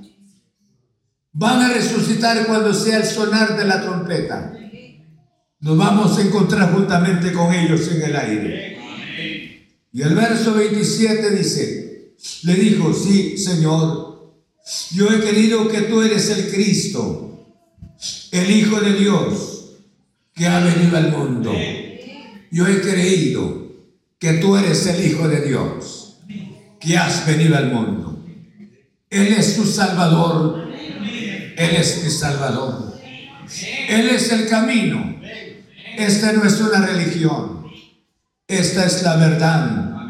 Van 1.33 1.61
a 1.61 1.69
resucitar 1.69 2.47
cuando 2.47 2.73
sea 2.73 2.97
el 2.97 3.05
sonar 3.05 3.57
de 3.57 3.65
la 3.65 3.81
trompeta. 3.81 4.54
Nos 5.59 5.77
vamos 5.77 6.17
a 6.17 6.21
encontrar 6.21 6.73
juntamente 6.73 7.31
con 7.31 7.53
ellos 7.53 7.89
en 7.91 8.01
el 8.01 8.15
aire. 8.15 8.77
Y 9.91 10.01
el 10.01 10.13
verso 10.13 10.53
27 10.53 11.31
dice, 11.31 12.15
le 12.43 12.55
dijo, 12.55 12.93
sí, 12.93 13.37
Señor, 13.37 14.35
yo 14.91 15.07
he 15.09 15.21
querido 15.21 15.67
que 15.67 15.81
tú 15.81 16.01
eres 16.01 16.29
el 16.29 16.51
Cristo, 16.51 17.55
el 18.31 18.51
Hijo 18.51 18.81
de 18.81 18.93
Dios, 18.93 19.77
que 20.33 20.47
ha 20.47 20.59
venido 20.59 20.97
al 20.97 21.11
mundo. 21.11 21.53
Yo 22.51 22.67
he 22.67 22.81
creído 22.81 23.71
que 24.19 24.33
tú 24.33 24.57
eres 24.57 24.85
el 24.87 25.05
Hijo 25.05 25.27
de 25.27 25.41
Dios 25.41 26.17
que 26.79 26.97
has 26.97 27.25
venido 27.25 27.57
al 27.57 27.71
mundo. 27.71 28.23
Él 29.09 29.27
es 29.27 29.55
tu 29.55 29.65
Salvador. 29.65 30.67
Él 31.57 31.75
es 31.75 32.03
mi 32.03 32.09
Salvador. 32.09 32.99
Él 33.87 34.09
es 34.09 34.31
el 34.31 34.47
camino. 34.47 35.14
Esta 35.97 36.33
no 36.33 36.43
es 36.43 36.59
una 36.59 36.85
religión. 36.85 37.65
Esta 38.47 38.85
es 38.85 39.03
la 39.03 39.15
verdad. 39.15 40.07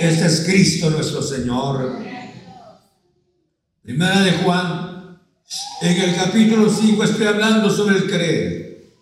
Este 0.00 0.26
es 0.26 0.44
Cristo 0.46 0.90
nuestro 0.90 1.22
Señor. 1.22 1.98
Primera 3.82 4.22
de 4.22 4.32
Juan, 4.32 5.20
en 5.82 6.00
el 6.00 6.16
capítulo 6.16 6.70
5 6.70 7.04
estoy 7.04 7.26
hablando 7.26 7.70
sobre 7.70 7.98
el 7.98 8.06
creer. 8.10 8.92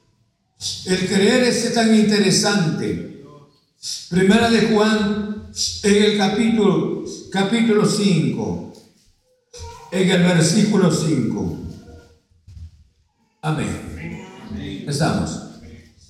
El 0.87 1.09
creer 1.09 1.45
es 1.45 1.73
tan 1.73 1.95
interesante. 1.95 3.25
Primera 4.11 4.51
de 4.51 4.63
Juan, 4.69 5.49
en 5.83 6.05
el 6.05 6.19
capítulo, 6.19 7.05
capítulo 7.31 7.87
5, 7.87 8.73
en 9.93 10.11
el 10.11 10.23
versículo 10.23 10.91
5. 10.91 11.59
Amén. 13.43 14.85
Estamos. 14.87 15.42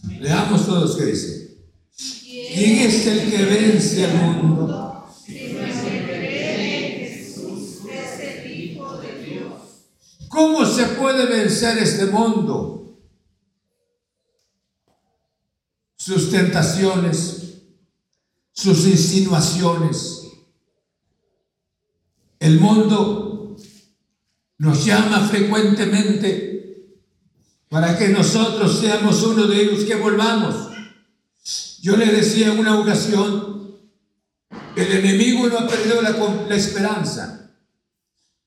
Leamos 0.03 0.67
todos 0.67 0.97
que 0.97 1.05
dice. 1.07 1.43
¿Quién 1.97 2.79
es 2.81 3.07
el 3.07 3.31
que 3.31 3.45
vence 3.45 4.05
al 4.05 4.17
mundo? 4.17 4.63
¿Cómo 10.29 10.65
se 10.65 10.85
puede 10.87 11.27
vencer 11.27 11.79
este 11.79 12.07
mundo? 12.07 12.99
Sus 15.97 16.31
tentaciones, 16.31 17.63
sus 18.51 18.87
insinuaciones. 18.87 20.23
El 22.41 22.59
mundo 22.59 23.57
nos 24.59 24.85
llama 24.85 25.29
frecuentemente 25.29 26.62
para 27.73 27.97
que 27.97 28.11
nosotros 28.11 28.81
seamos 28.81 29.23
uno 29.23 29.47
de 29.47 29.63
ellos 29.63 29.85
que 29.85 29.95
volvamos. 29.95 30.69
Yo 31.81 31.97
le 31.97 32.05
decía 32.05 32.53
en 32.53 32.59
una 32.59 32.79
ocasión, 32.79 33.79
el 34.77 34.93
enemigo 34.93 35.49
no 35.49 35.61
ha 35.61 35.67
perdido 35.67 36.03
la, 36.03 36.55
esperanza. 36.55 37.51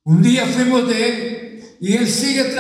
Un 0.04 0.22
día 0.22 0.46
fuimos 0.46 0.88
de 0.88 1.10
él 1.10 1.64
y 1.82 1.94
Él 1.94 2.08
sigue, 2.08 2.56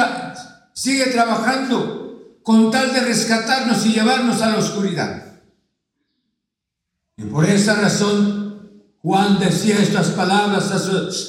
sigue 0.74 1.06
trabajando 1.12 2.40
con 2.42 2.72
tal 2.72 2.92
de 2.94 3.02
rescatarnos 3.02 3.86
y 3.86 3.94
llevarnos 3.94 4.42
a 4.42 4.50
la 4.50 4.58
oscuridad. 4.58 5.40
Y 7.16 7.26
por 7.26 7.46
esa 7.46 7.76
razón 7.76 8.72
Juan 9.04 9.38
decía 9.38 9.78
estas 9.78 10.08
palabras 10.10 10.72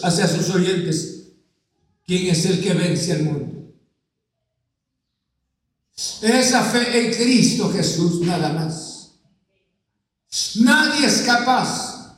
hacia 0.03 0.28
sus 0.28 0.49
oyentes. 0.49 1.32
¿Quién 2.07 2.28
es 2.28 2.47
el 2.47 2.62
que 2.62 2.72
vence 2.72 3.12
al 3.12 3.22
mundo? 3.24 3.56
Esa 5.97 6.63
fe 6.63 7.07
en 7.07 7.15
Cristo 7.15 7.73
Jesús 7.73 8.21
nada 8.21 8.53
más. 8.53 9.13
Nadie 10.57 11.07
es 11.07 11.23
capaz 11.23 12.17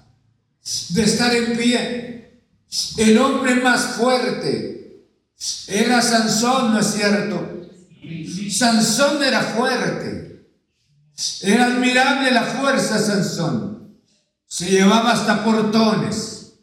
de 0.90 1.04
estar 1.04 1.34
en 1.34 1.56
pie. 1.56 2.42
El 2.96 3.18
hombre 3.18 3.54
más 3.56 3.96
fuerte, 3.96 5.06
era 5.68 6.02
Sansón, 6.02 6.72
¿no 6.72 6.80
es 6.80 6.86
cierto? 6.88 7.68
Sansón 8.50 9.22
era 9.22 9.40
fuerte. 9.40 10.48
Era 11.42 11.66
admirable 11.66 12.32
la 12.32 12.42
fuerza 12.42 12.98
Sansón. 12.98 13.96
Se 14.46 14.70
llevaba 14.70 15.12
hasta 15.12 15.44
portones. 15.44 16.54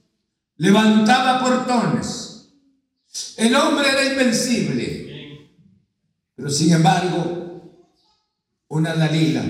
Levantaba 0.58 1.42
portones. 1.42 2.50
El 3.38 3.56
hombre 3.56 3.90
era 3.90 4.12
invencible. 4.12 5.05
Pero 6.36 6.50
sin 6.50 6.74
embargo, 6.74 7.92
una 8.68 8.94
Dalila 8.94 9.44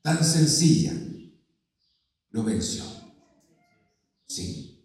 tan 0.00 0.24
sencilla 0.24 0.92
lo 2.30 2.42
venció. 2.42 2.84
Sí. 4.26 4.82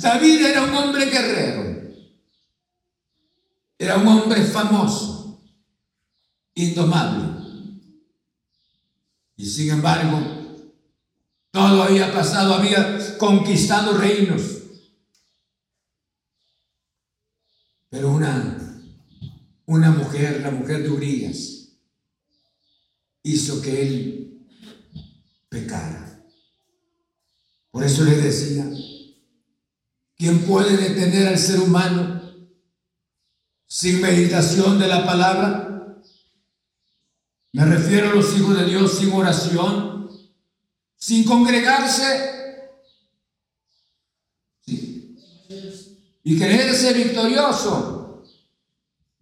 David 0.00 0.46
era 0.46 0.62
un 0.62 0.74
hombre 0.74 1.06
guerrero. 1.06 1.76
Era 3.78 3.96
un 3.98 4.06
hombre 4.06 4.42
famoso, 4.42 5.42
indomable. 6.54 7.36
Y 9.36 9.44
sin 9.44 9.70
embargo, 9.70 10.18
todo 11.50 11.82
había 11.82 12.12
pasado, 12.12 12.54
había 12.54 13.18
conquistado 13.18 13.98
reinos. 13.98 14.42
Pero 17.90 18.10
una, 18.12 18.82
una 19.66 19.90
mujer, 19.90 20.40
la 20.40 20.50
mujer 20.50 20.82
de 20.82 20.90
Urias, 20.90 21.68
hizo 23.22 23.60
que 23.60 23.82
él 23.82 24.48
pecara. 25.48 26.24
Por 27.70 27.84
eso 27.84 28.04
le 28.04 28.16
decía, 28.16 28.70
¿Quién 30.16 30.46
puede 30.46 30.76
detener 30.78 31.28
al 31.28 31.38
ser 31.38 31.60
humano 31.60 32.22
sin 33.66 34.00
meditación 34.00 34.78
de 34.78 34.88
la 34.88 35.04
palabra? 35.04 36.00
Me 37.52 37.64
refiero 37.66 38.10
a 38.10 38.14
los 38.14 38.34
hijos 38.36 38.58
de 38.58 38.64
Dios 38.64 38.96
sin 38.98 39.12
oración, 39.12 40.10
sin 40.96 41.24
congregarse 41.24 42.32
y 44.64 46.38
creerse 46.38 46.92
victorioso. 46.94 47.95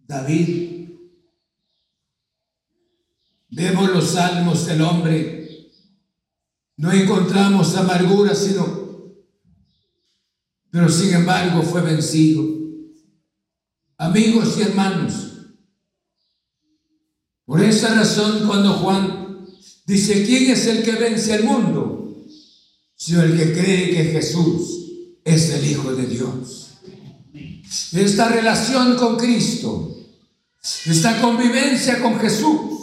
David, 0.07 0.89
vemos 3.49 3.89
los 3.89 4.11
salmos 4.11 4.65
del 4.65 4.81
hombre, 4.81 5.71
no 6.77 6.91
encontramos 6.91 7.75
amargura, 7.75 8.35
sino 8.35 8.85
pero 10.75 10.89
sin 10.89 11.13
embargo 11.13 11.63
fue 11.63 11.79
vencido. 11.79 12.43
Amigos 13.97 14.57
y 14.57 14.63
hermanos, 14.63 15.13
por 17.45 17.63
esa 17.63 17.95
razón 17.95 18.45
cuando 18.45 18.73
Juan 18.73 19.47
dice, 19.85 20.25
¿quién 20.25 20.51
es 20.51 20.67
el 20.67 20.83
que 20.83 20.97
vence 20.97 21.33
al 21.33 21.45
mundo? 21.45 22.25
Sino 22.93 23.23
el 23.23 23.37
que 23.37 23.53
cree 23.53 23.89
que 23.91 24.03
Jesús 24.11 25.21
es 25.23 25.49
el 25.51 25.65
Hijo 25.65 25.95
de 25.95 26.07
Dios. 26.07 26.71
Esta 27.93 28.27
relación 28.27 28.97
con 28.97 29.15
Cristo, 29.15 29.94
esta 30.85 31.21
convivencia 31.21 32.01
con 32.01 32.19
Jesús, 32.19 32.75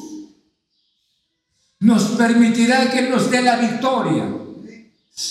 nos 1.80 2.02
permitirá 2.12 2.90
que 2.90 3.08
nos 3.08 3.28
dé 3.30 3.42
la 3.42 3.56
victoria, 3.56 4.32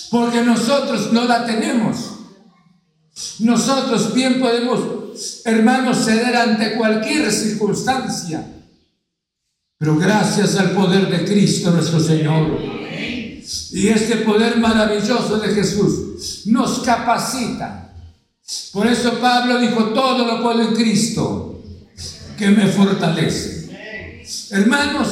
porque 0.09 0.41
nosotros 0.41 1.13
no 1.13 1.23
la 1.23 1.45
tenemos. 1.45 2.11
Nosotros 3.39 4.13
bien 4.13 4.39
podemos, 4.39 5.41
hermanos, 5.45 6.03
ceder 6.03 6.35
ante 6.35 6.75
cualquier 6.75 7.31
circunstancia, 7.31 8.45
pero 9.77 9.97
gracias 9.97 10.57
al 10.57 10.71
poder 10.71 11.09
de 11.09 11.25
Cristo 11.25 11.71
nuestro 11.71 11.99
Señor 11.99 12.59
y 13.71 13.87
este 13.87 14.17
poder 14.17 14.57
maravilloso 14.57 15.39
de 15.39 15.53
Jesús 15.53 16.43
nos 16.45 16.79
capacita. 16.79 17.93
Por 18.73 18.87
eso 18.87 19.19
Pablo 19.19 19.59
dijo, 19.59 19.85
todo 19.85 20.25
lo 20.25 20.43
puedo 20.43 20.61
en 20.61 20.75
Cristo 20.75 21.40
que 22.37 22.47
me 22.49 22.67
fortalece. 22.67 23.69
Hermanos, 24.51 25.07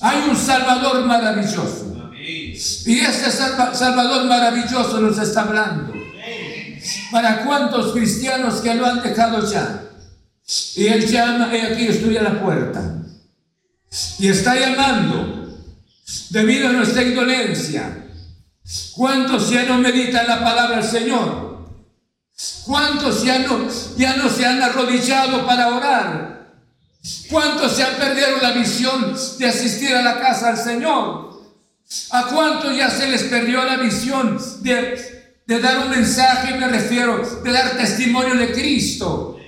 hay 0.00 0.28
un 0.28 0.36
Salvador 0.36 1.04
maravilloso. 1.06 2.10
Y 2.20 2.98
este 3.00 3.30
Salvador 3.30 4.26
maravilloso 4.26 5.00
nos 5.00 5.18
está 5.18 5.42
hablando 5.42 5.94
para 7.10 7.44
cuántos 7.44 7.92
cristianos 7.92 8.56
que 8.56 8.74
lo 8.74 8.86
han 8.86 9.02
dejado 9.02 9.50
ya. 9.50 9.84
Y 10.76 10.86
Él 10.86 11.06
llama, 11.06 11.50
y 11.54 11.60
aquí 11.60 11.86
estoy 11.86 12.16
a 12.16 12.22
la 12.22 12.40
puerta. 12.40 13.02
Y 14.18 14.28
está 14.28 14.58
llamando 14.58 15.58
debido 16.30 16.68
a 16.68 16.72
nuestra 16.72 17.02
indolencia. 17.02 18.06
¿Cuántos 18.92 19.50
ya 19.50 19.64
no 19.64 19.78
meditan 19.78 20.26
la 20.26 20.42
palabra 20.42 20.76
del 20.76 20.84
Señor? 20.84 21.47
¿Cuántos 22.64 23.24
ya 23.24 23.40
no, 23.40 23.68
ya 23.96 24.16
no 24.16 24.28
se 24.28 24.46
han 24.46 24.62
arrodillado 24.62 25.46
para 25.46 25.68
orar? 25.68 26.52
¿Cuántos 27.30 27.72
se 27.76 27.82
han 27.82 27.96
perdido 27.96 28.38
la 28.40 28.52
visión 28.52 29.16
de 29.38 29.46
asistir 29.46 29.94
a 29.94 30.02
la 30.02 30.20
casa 30.20 30.52
del 30.52 30.64
Señor? 30.64 31.42
¿A 32.10 32.26
cuántos 32.26 32.76
ya 32.76 32.90
se 32.90 33.08
les 33.08 33.24
perdió 33.24 33.64
la 33.64 33.76
visión 33.76 34.38
de 34.60 35.18
de 35.48 35.60
dar 35.60 35.78
un 35.78 35.88
mensaje, 35.88 36.58
me 36.58 36.68
refiero, 36.68 37.22
de 37.42 37.50
dar 37.50 37.70
testimonio 37.70 38.34
de 38.34 38.52
Cristo. 38.52 39.38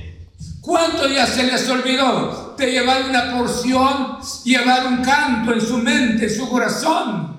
¿Cuánto 0.63 1.07
ya 1.07 1.27
se 1.27 1.43
les 1.43 1.69
olvidó 1.69 2.55
de 2.57 2.71
llevar 2.71 3.05
una 3.05 3.37
porción, 3.37 4.17
llevar 4.45 4.87
un 4.87 5.03
canto 5.03 5.53
en 5.53 5.61
su 5.61 5.77
mente, 5.77 6.25
en 6.25 6.35
su 6.35 6.49
corazón? 6.49 7.39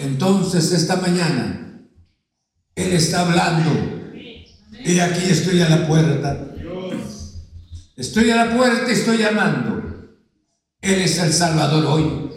Entonces 0.00 0.72
esta 0.72 0.96
mañana 0.96 1.63
Él 2.74 2.92
está 2.92 3.20
hablando 3.20 3.94
y 4.84 4.98
aquí 4.98 5.26
estoy 5.30 5.62
a 5.62 5.68
la 5.68 5.86
puerta. 5.86 6.54
Estoy 7.96 8.30
a 8.30 8.36
la 8.44 8.56
puerta 8.56 8.90
y 8.90 8.92
estoy 8.92 9.18
llamando. 9.18 9.82
Él 10.80 11.00
es 11.00 11.18
el 11.18 11.32
Salvador 11.32 11.86
hoy. 11.86 12.30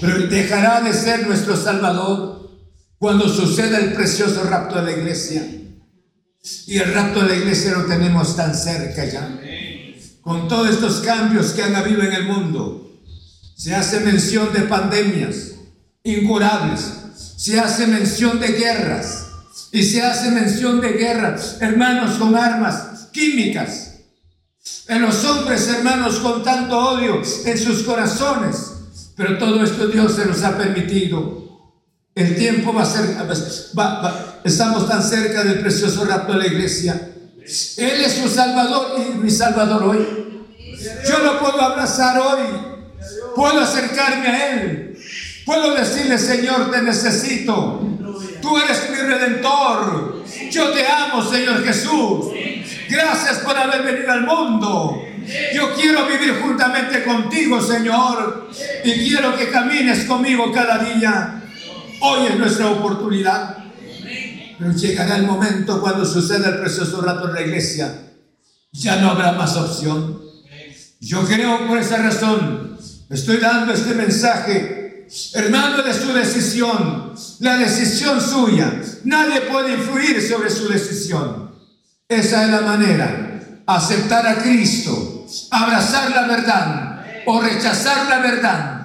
Pero 0.00 0.26
dejará 0.26 0.80
de 0.82 0.92
ser 0.92 1.26
nuestro 1.26 1.56
Salvador 1.56 2.50
cuando 2.98 3.28
suceda 3.28 3.78
el 3.78 3.92
precioso 3.92 4.42
rapto 4.44 4.76
de 4.76 4.82
la 4.82 4.98
iglesia. 4.98 5.46
Y 6.66 6.78
el 6.78 6.92
rapto 6.92 7.20
de 7.20 7.28
la 7.28 7.36
iglesia 7.36 7.72
lo 7.72 7.86
tenemos 7.86 8.36
tan 8.36 8.54
cerca 8.54 9.04
ya. 9.04 9.40
Con 10.20 10.48
todos 10.48 10.70
estos 10.70 11.00
cambios 11.00 11.52
que 11.52 11.62
han 11.62 11.76
habido 11.76 12.02
en 12.02 12.12
el 12.12 12.24
mundo, 12.24 13.00
se 13.56 13.74
hace 13.74 14.00
mención 14.00 14.52
de 14.52 14.60
pandemias 14.62 15.52
incurables, 16.02 16.80
se 17.36 17.58
hace 17.58 17.86
mención 17.86 18.38
de 18.40 18.48
guerras 18.48 19.27
y 19.70 19.82
se 19.82 20.02
hace 20.02 20.30
mención 20.30 20.80
de 20.80 20.92
guerras, 20.92 21.58
hermanos, 21.60 22.16
con 22.16 22.34
armas 22.36 23.08
químicas. 23.12 23.96
En 24.88 25.02
los 25.02 25.24
hombres, 25.24 25.68
hermanos, 25.68 26.18
con 26.20 26.42
tanto 26.42 26.78
odio 26.78 27.22
en 27.44 27.58
sus 27.58 27.82
corazones. 27.82 28.56
Pero 29.16 29.36
todo 29.36 29.62
esto 29.62 29.88
Dios 29.88 30.14
se 30.14 30.26
nos 30.26 30.42
ha 30.42 30.56
permitido. 30.56 31.48
El 32.14 32.36
tiempo 32.36 32.72
va 32.72 32.82
a 32.82 32.86
ser, 32.86 33.16
estamos 34.44 34.88
tan 34.88 35.02
cerca 35.02 35.44
del 35.44 35.60
precioso 35.60 36.04
rapto 36.04 36.32
de 36.32 36.38
la 36.38 36.46
iglesia. 36.46 37.12
Él 37.76 38.00
es 38.00 38.12
su 38.14 38.28
Salvador 38.28 38.96
y 38.98 39.18
mi 39.18 39.30
Salvador 39.30 39.82
hoy. 39.84 40.06
Yo 41.08 41.18
lo 41.18 41.38
puedo 41.38 41.60
abrazar 41.60 42.18
hoy. 42.18 42.44
Puedo 43.34 43.60
acercarme 43.60 44.26
a 44.28 44.54
Él. 44.54 44.98
Puedo 45.48 45.74
decirle, 45.74 46.18
Señor, 46.18 46.70
te 46.70 46.82
necesito. 46.82 47.80
Tú 48.42 48.58
eres 48.58 48.90
mi 48.90 48.96
redentor. 48.96 50.22
Yo 50.50 50.72
te 50.72 50.86
amo, 50.86 51.22
Señor 51.22 51.64
Jesús. 51.64 52.26
Gracias 52.90 53.38
por 53.38 53.56
haber 53.56 53.82
venido 53.82 54.12
al 54.12 54.26
mundo. 54.26 55.02
Yo 55.54 55.74
quiero 55.74 56.06
vivir 56.06 56.38
juntamente 56.42 57.02
contigo, 57.02 57.62
Señor. 57.62 58.50
Y 58.84 59.08
quiero 59.08 59.34
que 59.38 59.48
camines 59.48 60.04
conmigo 60.04 60.52
cada 60.52 60.84
día. 60.84 61.42
Hoy 62.02 62.26
es 62.26 62.36
nuestra 62.36 62.66
oportunidad. 62.66 63.56
Pero 64.58 64.72
llegará 64.72 65.16
el 65.16 65.22
momento 65.22 65.80
cuando 65.80 66.04
suceda 66.04 66.50
el 66.50 66.58
precioso 66.58 67.00
rato 67.00 67.26
en 67.26 67.34
la 67.34 67.40
iglesia. 67.40 67.94
Ya 68.72 68.96
no 68.96 69.12
habrá 69.12 69.32
más 69.32 69.56
opción. 69.56 70.20
Yo 71.00 71.24
creo 71.24 71.66
por 71.66 71.78
esa 71.78 71.96
razón. 72.02 72.76
Estoy 73.08 73.38
dando 73.38 73.72
este 73.72 73.94
mensaje. 73.94 74.77
Hermano 75.34 75.82
de 75.82 75.94
su 75.94 76.12
decisión. 76.12 77.12
La 77.40 77.56
decisión 77.56 78.20
suya. 78.20 78.80
Nadie 79.04 79.42
puede 79.42 79.74
influir 79.74 80.20
sobre 80.20 80.50
su 80.50 80.68
decisión. 80.68 81.52
Esa 82.08 82.44
es 82.44 82.50
la 82.50 82.60
manera. 82.60 83.62
Aceptar 83.66 84.26
a 84.26 84.42
Cristo. 84.42 85.26
Abrazar 85.50 86.10
la 86.10 86.26
verdad. 86.26 87.04
O 87.26 87.40
rechazar 87.40 88.06
la 88.08 88.18
verdad 88.20 88.78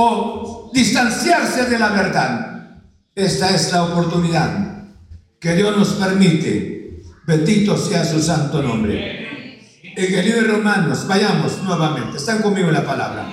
o 0.00 0.70
distanciarse 0.72 1.64
de 1.66 1.78
la 1.78 1.88
verdad. 1.88 2.80
Esta 3.14 3.50
es 3.50 3.72
la 3.72 3.84
oportunidad 3.84 4.84
que 5.40 5.54
Dios 5.54 5.76
nos 5.76 5.88
permite. 5.94 7.02
Bendito 7.26 7.76
sea 7.76 8.04
su 8.04 8.20
santo 8.20 8.62
nombre. 8.62 9.60
En 9.96 10.14
el 10.14 10.24
de 10.24 10.40
Romanos, 10.42 11.06
vayamos 11.08 11.62
nuevamente, 11.64 12.18
están 12.18 12.40
conmigo 12.40 12.68
en 12.68 12.74
la 12.74 12.86
palabra. 12.86 13.28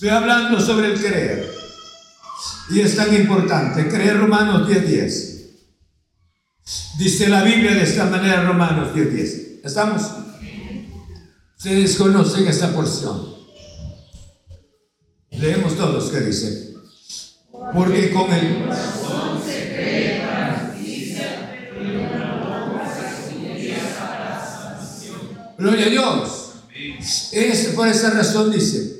Estoy 0.00 0.16
hablando 0.16 0.58
sobre 0.58 0.94
el 0.94 0.98
creer. 0.98 1.52
Y 2.70 2.80
es 2.80 2.96
tan 2.96 3.14
importante, 3.14 3.86
creer 3.86 4.16
Romanos 4.16 4.66
10.10. 4.66 4.86
10. 4.86 5.50
Dice 6.96 7.28
la 7.28 7.42
Biblia 7.42 7.74
de 7.74 7.82
esta 7.82 8.06
manera, 8.06 8.44
Romanos 8.44 8.94
10.10. 8.94 9.10
10. 9.10 9.34
¿Estamos? 9.62 10.00
Ustedes 11.58 11.96
conocen 11.96 12.48
esta 12.48 12.72
porción. 12.72 13.34
Leemos 15.32 15.76
todos 15.76 16.10
qué 16.10 16.20
dice. 16.20 16.76
Porque 17.74 18.10
con 18.10 18.32
el 18.32 18.64
corazón 18.64 19.42
se 19.44 19.66
cree 19.66 20.22
para 20.22 20.72
justicia, 20.72 21.60
Gloria 25.58 25.84
a 25.84 25.90
Dios. 25.90 26.52
Es 27.32 27.66
por 27.74 27.86
esa 27.86 28.12
razón 28.12 28.50
dice 28.50 28.99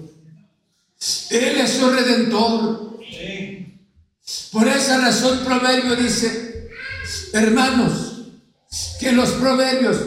Él 1.31 1.61
es 1.61 1.71
su 1.71 1.89
Redentor. 1.89 2.99
Por 4.51 4.67
esa 4.67 4.99
razón 4.99 5.39
Proverbio 5.45 5.95
dice, 5.95 6.69
hermanos, 7.33 8.27
que 8.99 9.11
los 9.11 9.31
proverbios 9.31 9.97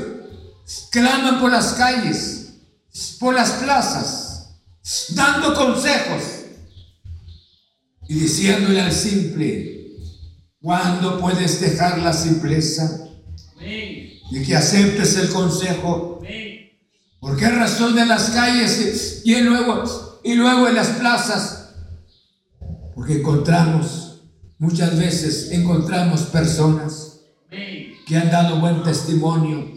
claman 0.91 1.41
por 1.41 1.51
las 1.51 1.75
calles, 1.75 2.55
por 3.18 3.35
las 3.35 3.53
plazas, 3.53 4.57
dando 5.11 5.55
consejos 5.55 6.22
y 8.09 8.14
diciéndole 8.14 8.81
al 8.81 8.93
simple, 8.93 9.97
¿cuándo 10.61 11.18
puedes 11.18 11.61
dejar 11.61 11.99
la 11.99 12.12
simpleza? 12.12 13.01
y 14.31 14.43
que 14.43 14.57
aceptes 14.57 15.16
el 15.16 15.29
consejo. 15.31 16.20
¿Por 17.20 17.37
qué 17.37 17.49
razón 17.49 17.99
en 17.99 18.09
las 18.09 18.31
calles 18.31 19.22
y 19.25 19.41
luego, 19.41 20.14
y 20.25 20.35
luego 20.35 20.66
en 20.66 20.75
las 20.75 20.89
plazas? 20.89 21.75
Porque 22.95 23.18
encontramos, 23.18 24.22
muchas 24.59 24.99
veces 24.99 25.53
encontramos 25.53 26.22
personas 26.22 27.20
que 28.07 28.16
han 28.16 28.31
dado 28.31 28.61
buen 28.61 28.83
testimonio, 28.83 29.72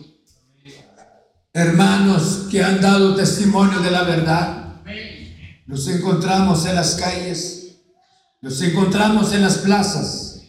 hermanos 1.54 2.48
que 2.50 2.64
han 2.64 2.82
dado 2.82 3.16
testimonio 3.16 3.80
de 3.80 3.92
la 3.92 4.04
verdad. 4.04 4.82
Los 5.66 5.88
encontramos 5.90 6.66
en 6.66 6.76
las 6.76 6.96
calles, 6.96 7.82
los 8.42 8.62
encontramos 8.62 9.34
en 9.34 9.42
las 9.42 9.58
plazas, 9.58 10.42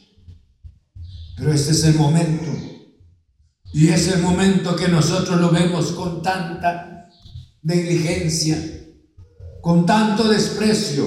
pero 1.37 1.53
este 1.53 1.73
es 1.73 1.85
el 1.85 1.95
momento 1.95 2.47
y 3.73 3.89
es 3.89 4.09
el 4.09 4.23
momento 4.23 4.77
que 4.77 4.89
nosotros 4.89 5.41
lo 5.41 5.51
vemos 5.51 5.93
con 5.93 6.23
tanta 6.23 7.11
negligencia, 7.63 8.78
con 9.69 9.85
tanto 9.85 10.27
desprecio. 10.27 11.05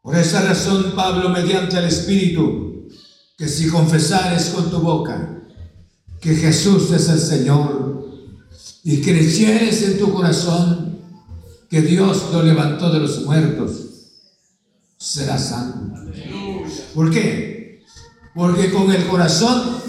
Por 0.00 0.14
esa 0.14 0.42
razón 0.42 0.92
Pablo, 0.94 1.28
mediante 1.30 1.76
el 1.76 1.86
Espíritu, 1.86 2.86
que 3.36 3.48
si 3.48 3.68
confesares 3.68 4.50
con 4.50 4.70
tu 4.70 4.78
boca 4.78 5.42
que 6.20 6.36
Jesús 6.36 6.92
es 6.92 7.08
el 7.08 7.18
Señor 7.18 8.06
y 8.84 9.00
creyeres 9.00 9.82
en 9.82 9.98
tu 9.98 10.14
corazón 10.14 11.00
que 11.68 11.82
Dios 11.82 12.28
lo 12.32 12.44
levantó 12.44 12.92
de 12.92 13.00
los 13.00 13.22
muertos, 13.22 13.72
serás 14.96 15.48
salvo. 15.48 15.92
¿Por 16.94 17.10
qué? 17.10 17.82
Porque 18.36 18.70
con 18.70 18.88
el 18.92 19.04
corazón 19.08 19.80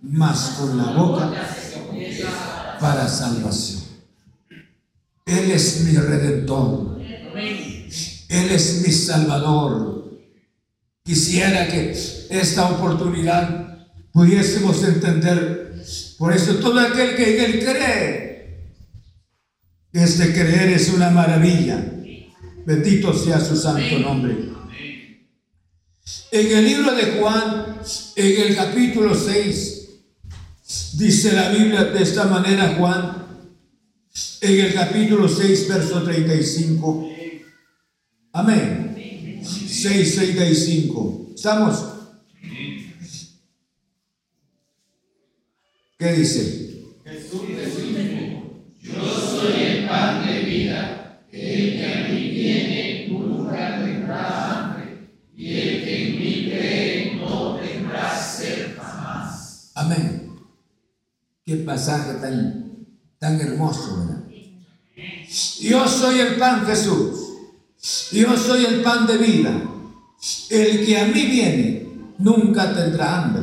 más 0.00 0.56
con 0.58 0.78
la 0.78 0.92
boca 0.92 1.30
para 2.80 3.06
salvación. 3.06 3.77
Él 5.28 5.50
es 5.50 5.82
mi 5.82 5.96
redentor. 5.96 7.00
Él 8.28 8.50
es 8.50 8.82
mi 8.86 8.92
salvador. 8.92 10.18
Quisiera 11.04 11.68
que 11.68 11.92
esta 12.30 12.70
oportunidad 12.70 13.86
pudiésemos 14.12 14.82
entender. 14.82 15.84
Por 16.18 16.32
eso 16.32 16.56
todo 16.56 16.80
aquel 16.80 17.14
que 17.16 17.36
en 17.36 17.44
Él 17.44 17.64
cree, 17.64 18.72
este 19.92 20.32
creer 20.32 20.70
es 20.70 20.88
una 20.88 21.10
maravilla. 21.10 21.92
Bendito 22.66 23.16
sea 23.16 23.40
su 23.40 23.56
santo 23.56 23.98
nombre. 24.00 24.36
En 26.30 26.56
el 26.58 26.64
libro 26.64 26.94
de 26.94 27.18
Juan, 27.18 27.78
en 28.16 28.42
el 28.42 28.56
capítulo 28.56 29.14
6, 29.14 29.78
Dice 30.98 31.32
la 31.32 31.50
Biblia 31.50 31.84
de 31.84 32.02
esta 32.02 32.24
manera, 32.24 32.74
Juan, 32.76 33.27
en 34.40 34.60
el 34.60 34.74
capítulo 34.74 35.28
6, 35.28 35.68
verso 35.68 36.02
35. 36.02 37.10
Amén. 38.32 39.40
6, 39.44 40.16
35. 40.16 41.30
¿Estamos? 41.34 41.84
¿Qué 45.98 46.12
dice? 46.12 46.84
Jesús 47.04 47.42
yo 48.80 49.04
soy 49.04 49.62
el 49.62 49.88
pan 49.88 50.26
de 50.26 50.40
vida, 50.44 51.24
el 51.32 51.72
que 51.72 51.92
a 51.92 52.08
mí 52.08 52.30
viene 52.30 53.08
nunca 53.08 53.78
tendrá 53.84 54.70
hambre, 54.70 55.10
y 55.36 55.54
el 55.54 55.84
que 55.84 56.08
en 56.08 56.18
mí 56.18 56.50
cree 56.50 57.16
no 57.16 57.56
tendrá 57.56 58.16
sed 58.16 58.76
jamás. 58.76 59.72
Amén. 59.74 60.30
Qué 61.44 61.56
pasaje 61.56 62.14
tan 62.20 62.57
tan 63.18 63.40
hermoso, 63.40 63.98
¿verdad? 63.98 64.24
Yo 65.60 65.88
soy 65.88 66.20
el 66.20 66.36
pan 66.36 66.66
Jesús. 66.66 67.20
Yo 68.12 68.36
soy 68.36 68.64
el 68.64 68.82
pan 68.82 69.06
de 69.06 69.18
vida. 69.18 69.62
El 70.50 70.84
que 70.84 70.98
a 70.98 71.06
mí 71.06 71.26
viene 71.26 71.88
nunca 72.18 72.74
tendrá 72.74 73.22
hambre. 73.22 73.42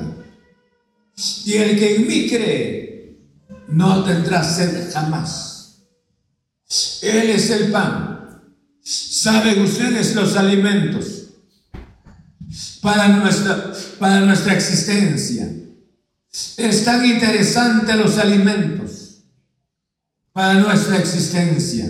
Y 1.45 1.53
el 1.53 1.79
que 1.79 1.95
en 1.95 2.07
mí 2.07 2.27
cree 2.27 3.19
no 3.67 4.03
tendrá 4.03 4.43
sed 4.43 4.91
jamás. 4.91 5.85
Él 7.01 7.29
es 7.29 7.49
el 7.51 7.71
pan. 7.71 8.41
Saben 8.81 9.61
ustedes 9.61 10.15
los 10.15 10.35
alimentos 10.35 11.23
para 12.81 13.07
nuestra, 13.07 13.73
para 13.99 14.21
nuestra 14.21 14.53
existencia. 14.53 15.49
Es 16.57 16.83
tan 16.83 17.05
interesante 17.05 17.95
los 17.95 18.17
alimentos 18.17 18.94
para 20.35 20.55
nuestra 20.55 20.97
existencia. 20.97 21.89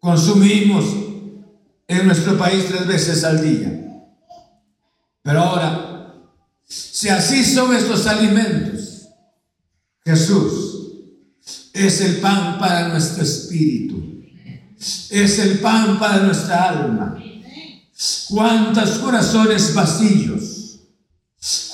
Consumimos 0.00 0.86
en 1.86 2.06
nuestro 2.06 2.38
país 2.38 2.64
tres 2.68 2.86
veces 2.86 3.22
al 3.22 3.42
día. 3.42 4.06
Pero 5.20 5.38
ahora, 5.38 6.14
si 6.66 7.10
así 7.10 7.44
son 7.44 7.76
estos 7.76 8.06
alimentos, 8.06 9.08
Jesús 10.06 10.90
es 11.74 12.00
el 12.00 12.16
pan 12.16 12.58
para 12.58 12.88
nuestro 12.88 13.22
espíritu, 13.22 14.24
es 15.10 15.38
el 15.38 15.58
pan 15.58 15.98
para 15.98 16.22
nuestra 16.22 16.70
alma. 16.70 17.22
¿Cuántos 18.30 18.92
corazones 19.00 19.74
vacíos? 19.74 20.78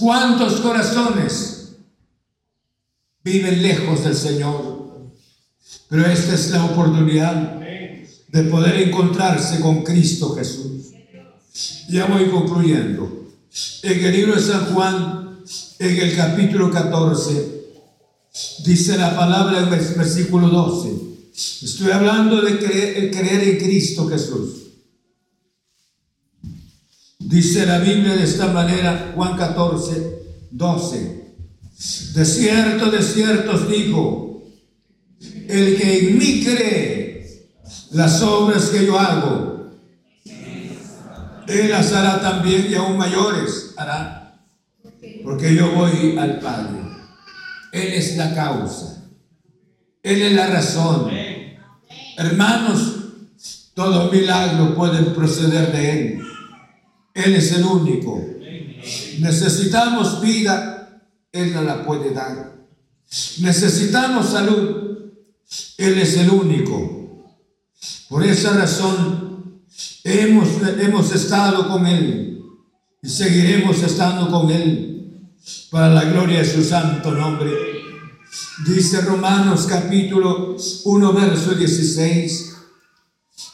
¿Cuántos 0.01 0.61
corazones 0.61 1.77
viven 3.23 3.63
lejos 3.63 4.03
del 4.03 4.17
Señor? 4.17 4.74
Pero 5.89 6.07
esta 6.07 6.35
es 6.35 6.51
la 6.51 6.65
oportunidad 6.65 7.61
de 8.29 8.43
poder 8.45 8.81
encontrarse 8.83 9.61
con 9.61 9.85
Cristo 9.85 10.35
Jesús. 10.35 10.93
Ya 11.89 12.07
voy 12.07 12.31
concluyendo. 12.31 13.29
En 13.83 14.05
el 14.05 14.13
libro 14.13 14.35
de 14.35 14.43
San 14.43 14.75
Juan, 14.75 15.39
en 15.79 15.97
el 15.97 16.17
capítulo 16.17 16.71
14, 16.71 17.55
dice 18.65 18.97
la 18.97 19.15
palabra 19.17 19.59
en 19.59 19.73
el 19.73 19.95
versículo 19.95 20.49
12. 20.49 20.93
Estoy 21.35 21.93
hablando 21.93 22.43
de 22.43 22.59
creer, 22.59 23.11
creer 23.11 23.49
en 23.49 23.59
Cristo 23.59 24.09
Jesús. 24.09 24.65
Dice 27.21 27.67
la 27.67 27.79
Biblia 27.79 28.17
de 28.17 28.25
esta 28.25 28.49
manera, 28.49 29.13
Juan 29.15 29.37
14, 29.37 30.49
12. 30.51 31.25
De 32.15 32.25
cierto, 32.25 32.91
de 32.91 33.03
cierto 33.03 33.53
os 33.53 33.69
digo, 33.69 34.34
el 35.21 35.77
que 35.77 35.99
en 35.99 36.19
mí 36.19 36.45
cree, 36.45 37.49
las 37.93 38.23
obras 38.23 38.71
que 38.71 38.87
yo 38.87 38.99
hago, 38.99 39.55
él 41.47 41.71
las 41.71 41.93
hará 41.93 42.21
también 42.21 42.67
y 42.71 42.75
aún 42.75 42.97
mayores 42.97 43.75
hará. 43.77 44.43
Porque 45.23 45.55
yo 45.55 45.73
voy 45.73 46.17
al 46.19 46.39
Padre. 46.41 46.81
Él 47.73 47.93
es 47.93 48.17
la 48.17 48.35
causa. 48.35 49.05
Él 50.03 50.23
es 50.23 50.33
la 50.33 50.47
razón. 50.47 51.11
Hermanos, 52.17 52.97
todo 53.75 54.11
milagro 54.11 54.75
puede 54.75 55.03
proceder 55.11 55.73
de 55.73 55.91
Él. 55.91 56.23
Él 57.15 57.35
es 57.35 57.53
el 57.53 57.65
único. 57.65 58.23
Necesitamos 59.19 60.21
vida, 60.21 61.03
Él 61.33 61.53
no 61.53 61.63
la 61.63 61.85
puede 61.85 62.13
dar. 62.13 62.55
Necesitamos 63.41 64.31
salud, 64.31 64.84
Él 65.79 65.99
es 65.99 66.17
el 66.17 66.31
único. 66.31 67.35
Por 68.09 68.25
esa 68.25 68.53
razón, 68.55 69.25
Hemos, 70.07 70.49
hemos 70.79 71.15
estado 71.15 71.67
con 71.67 71.87
Él 71.87 72.43
y 73.03 73.09
seguiremos 73.09 73.83
estando 73.83 74.31
con 74.31 74.51
Él 74.51 75.31
para 75.71 75.89
la 75.89 76.05
gloria 76.05 76.41
de 76.41 76.45
su 76.45 76.63
santo 76.63 77.11
nombre. 77.13 77.51
Dice 78.67 79.01
Romanos 79.01 79.67
capítulo 79.67 80.57
1, 80.85 81.13
verso 81.15 81.55
16. 81.55 82.55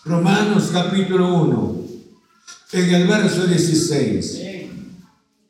Romanos 0.07 0.71
capítulo 0.73 1.35
1, 1.41 1.85
en 2.73 2.95
el 2.95 3.07
verso 3.07 3.47
16. 3.47 4.41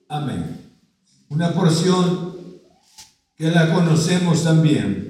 Amén. 0.09 0.71
Una 1.31 1.53
porción 1.55 2.35
que 3.39 3.51
la 3.51 3.73
conocemos 3.73 4.45
también. 4.45 5.10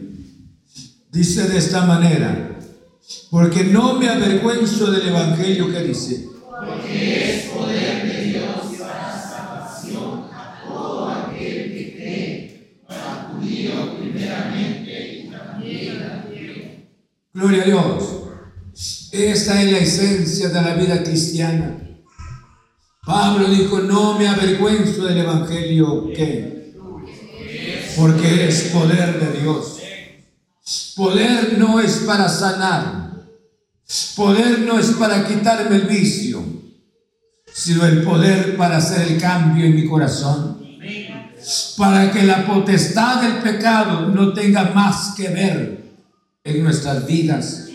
Dice 1.11 1.49
de 1.49 1.59
esta 1.59 1.87
manera. 1.87 2.59
Porque 3.31 3.65
no 3.65 3.99
me 3.99 4.09
avergüenzo 4.09 4.91
del 4.91 5.09
Evangelio 5.09 5.73
que 5.73 5.83
dice. 5.83 6.29
Porque 6.49 7.31
es 7.31 7.45
poder 7.47 8.07
de 8.07 8.25
Dios 8.27 8.79
para 8.79 9.21
salvación 9.21 10.29
a 10.33 10.63
todo 10.65 11.09
aquel 11.09 11.73
que 11.73 11.95
cree, 11.97 12.83
para 12.87 13.31
judío 13.33 13.99
primeramente 13.99 15.25
y 15.25 15.31
también 15.31 16.03
a. 16.03 16.25
Gloria 17.33 17.63
a 17.63 17.67
Dios. 17.67 18.05
Esta 19.13 19.63
es 19.63 19.73
la 19.73 19.79
esencia 19.79 20.49
de 20.51 20.63
la 20.63 20.75
vida 20.75 21.03
cristiana. 21.03 21.77
Pablo 23.05 23.49
dijo, 23.49 23.81
no 23.81 24.17
me 24.17 24.29
avergüenzo 24.29 25.05
del 25.07 25.19
Evangelio 25.19 26.13
que, 26.15 26.75
porque 27.97 28.47
es 28.47 28.65
poder 28.73 29.19
de 29.19 29.41
Dios. 29.41 29.80
Poder 31.01 31.57
no 31.57 31.81
es 31.81 32.01
para 32.01 32.29
sanar, 32.29 33.25
Poder 34.15 34.59
no 34.59 34.79
es 34.79 34.91
para 34.91 35.27
quitarme 35.27 35.77
el 35.77 35.87
vicio, 35.87 36.45
sino 37.51 37.87
el 37.87 38.03
poder 38.03 38.55
para 38.59 38.77
hacer 38.77 39.11
el 39.11 39.19
cambio 39.19 39.65
en 39.65 39.77
mi 39.77 39.87
corazón. 39.87 40.63
Para 41.79 42.13
que 42.13 42.25
la 42.25 42.47
potestad 42.47 43.23
del 43.23 43.39
pecado 43.39 44.09
no 44.09 44.35
tenga 44.35 44.73
más 44.75 45.15
que 45.17 45.29
ver 45.29 45.85
en 46.45 46.63
nuestras 46.63 47.07
vidas. 47.07 47.69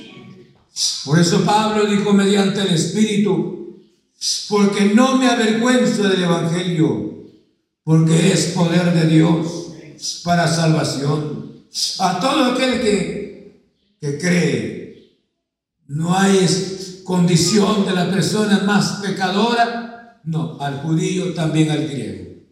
Por 1.04 1.18
eso 1.18 1.44
Pablo 1.44 1.88
dijo 1.88 2.14
mediante 2.14 2.62
el 2.62 2.76
Espíritu, 2.76 3.82
porque 4.50 4.94
no 4.94 5.18
me 5.18 5.30
avergüenzo 5.30 6.04
del 6.10 6.22
Evangelio, 6.22 7.26
porque 7.84 8.34
es 8.34 8.52
poder 8.56 8.94
de 8.94 9.08
Dios 9.08 9.72
para 10.24 10.48
salvación. 10.48 11.55
A 12.00 12.20
todo 12.20 12.54
aquel 12.54 12.82
que, 12.82 13.70
que 14.00 14.18
cree 14.18 14.86
no 15.88 16.18
hay 16.18 16.48
condición 17.04 17.86
de 17.86 17.94
la 17.94 18.10
persona 18.10 18.62
más 18.66 19.02
pecadora, 19.04 20.20
no, 20.24 20.58
al 20.60 20.82
judío 20.82 21.34
también 21.34 21.70
al 21.70 21.88
griego. 21.88 22.44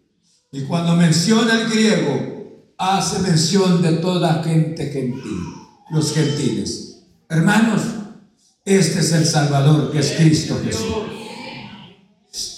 Y 0.51 0.61
cuando 0.61 0.95
menciona 0.95 1.53
al 1.53 1.69
griego, 1.69 2.74
hace 2.78 3.19
mención 3.19 3.82
de 3.82 3.93
toda 3.93 4.43
gente 4.43 4.91
gentil, 4.91 5.39
los 5.89 6.13
gentiles. 6.13 7.05
Hermanos, 7.30 7.82
este 8.65 8.99
es 8.99 9.11
el 9.13 9.26
Salvador 9.26 9.91
que 9.91 9.99
es 9.99 10.11
Cristo 10.11 10.59
Jesús. 10.63 10.86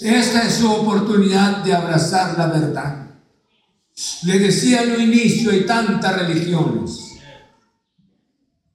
Esta 0.02 0.46
es 0.46 0.54
su 0.54 0.70
oportunidad 0.70 1.64
de 1.64 1.74
abrazar 1.74 2.36
la 2.36 2.46
verdad. 2.48 3.05
Le 4.24 4.38
decía 4.38 4.80
al 4.80 5.00
inicio, 5.00 5.50
hay 5.50 5.64
tantas 5.64 6.26
religiones 6.26 7.06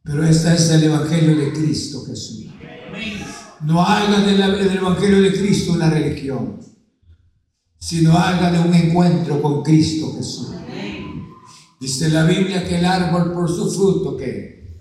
pero 0.04 0.26
este 0.26 0.54
es 0.54 0.70
el 0.72 0.84
Evangelio 0.84 1.38
de 1.38 1.54
Cristo 1.54 2.04
Jesús. 2.06 2.48
No 3.62 3.84
haga 3.84 4.22
del, 4.22 4.42
Evangelio 4.42 5.22
de 5.22 5.32
Cristo 5.32 5.74
una 5.74 5.90
religión, 5.90 6.60
sino 7.78 8.18
haga 8.18 8.52
de 8.52 8.60
un 8.60 8.74
encuentro 8.74 9.42
con 9.42 9.62
Cristo 9.62 10.14
Jesús. 10.18 10.50
Dice 11.80 12.10
la 12.10 12.24
Biblia 12.24 12.68
que 12.68 12.80
el 12.80 12.86
árbol 12.86 13.32
por 13.32 13.48
su 13.48 13.72
fruto 13.72 14.18
que 14.18 14.80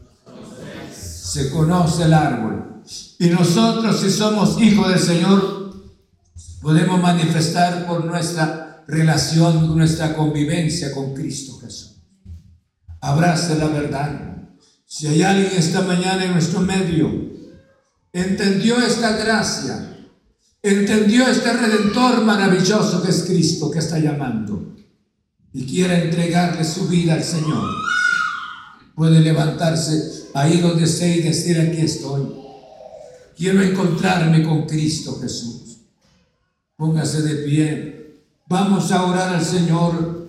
se 0.93 1.51
conoce 1.51 2.05
el 2.05 2.14
árbol. 2.14 2.82
Y 3.18 3.26
nosotros 3.28 4.01
si 4.01 4.11
somos 4.11 4.61
hijos 4.61 4.88
del 4.88 4.99
Señor, 4.99 5.74
podemos 6.62 7.01
manifestar 7.01 7.86
por 7.86 8.05
nuestra 8.07 8.59
relación, 8.91 9.76
nuestra 9.76 10.14
convivencia 10.14 10.93
con 10.93 11.14
Cristo 11.14 11.59
Jesús. 11.59 11.97
Abrace 13.01 13.55
la 13.57 13.68
verdad 13.68 14.30
si 14.91 15.07
hay 15.07 15.22
alguien 15.22 15.53
esta 15.57 15.82
mañana 15.82 16.24
en 16.24 16.32
nuestro 16.32 16.59
medio, 16.59 17.09
entendió 18.12 18.76
esta 18.84 19.16
gracia, 19.16 19.97
entendió 20.61 21.28
este 21.28 21.53
redentor 21.53 22.24
maravilloso 22.24 23.01
que 23.01 23.11
es 23.12 23.22
Cristo 23.22 23.70
que 23.70 23.78
está 23.78 24.01
llamando 24.01 24.74
y 25.53 25.64
quiere 25.64 26.07
entregarle 26.07 26.64
su 26.64 26.88
vida 26.88 27.14
al 27.14 27.22
Señor, 27.22 27.70
puede 28.97 29.20
levantarse 29.20 30.24
ahí 30.34 30.59
donde 30.59 30.82
esté 30.82 31.18
y 31.18 31.22
decir 31.22 31.61
aquí 31.61 31.82
estoy. 31.82 32.26
Quiero 33.36 33.62
encontrarme 33.62 34.43
con 34.43 34.66
Cristo 34.66 35.20
Jesús. 35.22 35.82
Póngase 36.74 37.22
de 37.22 37.34
pie. 37.45 37.99
Vamos 38.51 38.90
a 38.90 39.05
orar 39.05 39.36
al 39.36 39.44
Señor. 39.44 40.28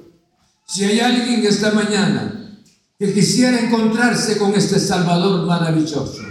Si 0.68 0.86
hay 0.86 1.00
alguien 1.00 1.44
esta 1.44 1.72
mañana 1.72 2.56
que 3.00 3.12
quisiera 3.12 3.60
encontrarse 3.60 4.38
con 4.38 4.54
este 4.54 4.80
Salvador 4.80 5.48
maravilloso, 5.48 6.22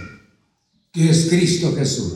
que 0.89 1.09
es 1.09 1.27
Cristo 1.27 1.75
Jesús. 1.75 2.13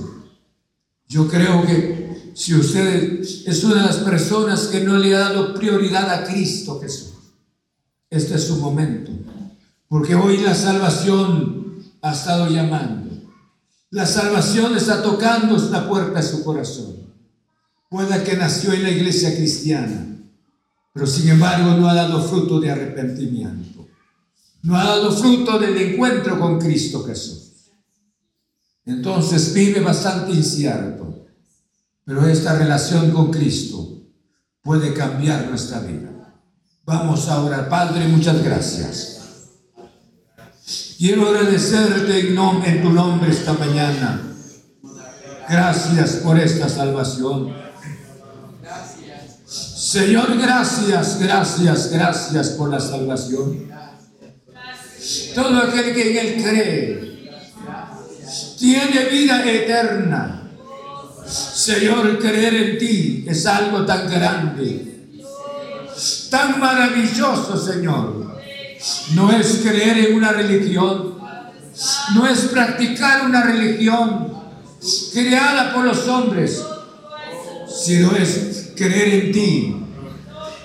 Yo 1.10 1.28
creo 1.28 1.66
que 1.66 2.32
si 2.34 2.56
usted 2.56 3.20
es 3.20 3.64
una 3.66 3.82
de 3.82 3.88
las 3.88 3.98
personas 3.98 4.68
que 4.68 4.80
no 4.80 4.98
le 4.98 5.14
ha 5.14 5.20
dado 5.20 5.54
prioridad 5.54 6.10
a 6.10 6.24
Cristo 6.24 6.80
Jesús, 6.80 7.12
este 8.10 8.36
es 8.36 8.48
su 8.48 8.56
momento, 8.56 9.12
porque 9.90 10.16
hoy 10.16 10.38
la 10.38 10.56
salvación 10.56 11.84
ha 12.02 12.14
estado 12.14 12.48
llamando. 12.48 13.12
La 13.90 14.06
salvación 14.06 14.78
está 14.78 15.04
tocando 15.04 15.58
esta 15.58 15.86
puerta 15.86 16.22
de 16.22 16.26
su 16.26 16.46
corazón. 16.46 17.05
Puede 17.90 18.24
que 18.24 18.36
nació 18.36 18.74
en 18.74 18.84
la 18.84 18.90
iglesia 18.90 19.36
cristiana, 19.36 20.06
pero 20.94 21.06
sin 21.08 21.30
embargo 21.30 21.76
no 21.76 21.88
ha 21.88 21.94
dado 21.94 22.22
fruto 22.22 22.60
de 22.60 22.72
arrepentimiento. 22.72 23.88
No 24.64 24.76
ha 24.76 24.84
dado 24.84 25.12
fruto 25.12 25.60
del 25.60 25.78
encuentro 25.78 26.40
con 26.40 26.60
Cristo 26.60 27.04
Jesús. 27.04 27.72
Entonces 28.86 29.54
vive 29.54 29.80
bastante 29.82 30.32
incierto, 30.32 31.28
pero 32.04 32.28
esta 32.28 32.58
relación 32.58 33.12
con 33.12 33.32
Cristo 33.32 34.02
puede 34.62 34.94
cambiar 34.94 35.48
nuestra 35.48 35.80
vida. 35.80 36.12
Vamos 36.84 37.28
a 37.30 37.44
orar. 37.44 37.68
Padre, 37.70 38.08
muchas 38.08 38.44
gracias. 38.44 39.16
Quiero 40.98 41.28
agradecerte 41.28 42.30
en 42.30 42.82
tu 42.82 42.90
nombre 42.90 43.32
esta 43.32 43.54
mañana. 43.54 44.22
Gracias 45.48 46.16
por 46.18 46.40
esta 46.40 46.70
salvación. 46.70 47.65
Señor, 49.76 50.38
gracias, 50.38 51.20
gracias, 51.20 51.92
gracias 51.92 52.50
por 52.52 52.70
la 52.70 52.80
salvación. 52.80 53.70
Todo 55.36 55.58
aquel 55.58 55.94
que 55.94 56.12
en 56.12 56.26
Él 56.26 56.44
cree 56.44 57.32
tiene 58.58 59.06
vida 59.10 59.44
eterna. 59.44 60.50
Señor, 61.28 62.20
creer 62.20 62.54
en 62.54 62.78
ti 62.78 63.26
es 63.28 63.46
algo 63.46 63.86
tan 63.86 64.10
grande, 64.10 65.10
tan 66.30 66.58
maravilloso, 66.58 67.58
Señor. 67.58 68.34
No 69.14 69.30
es 69.30 69.60
creer 69.62 70.10
en 70.10 70.16
una 70.16 70.32
religión, 70.32 71.18
no 72.16 72.26
es 72.26 72.40
practicar 72.46 73.26
una 73.26 73.44
religión 73.44 74.34
creada 75.12 75.74
por 75.74 75.84
los 75.84 76.08
hombres, 76.08 76.64
sino 77.68 78.16
es 78.16 78.65
creer 78.76 79.26
en 79.26 79.32
ti, 79.32 79.76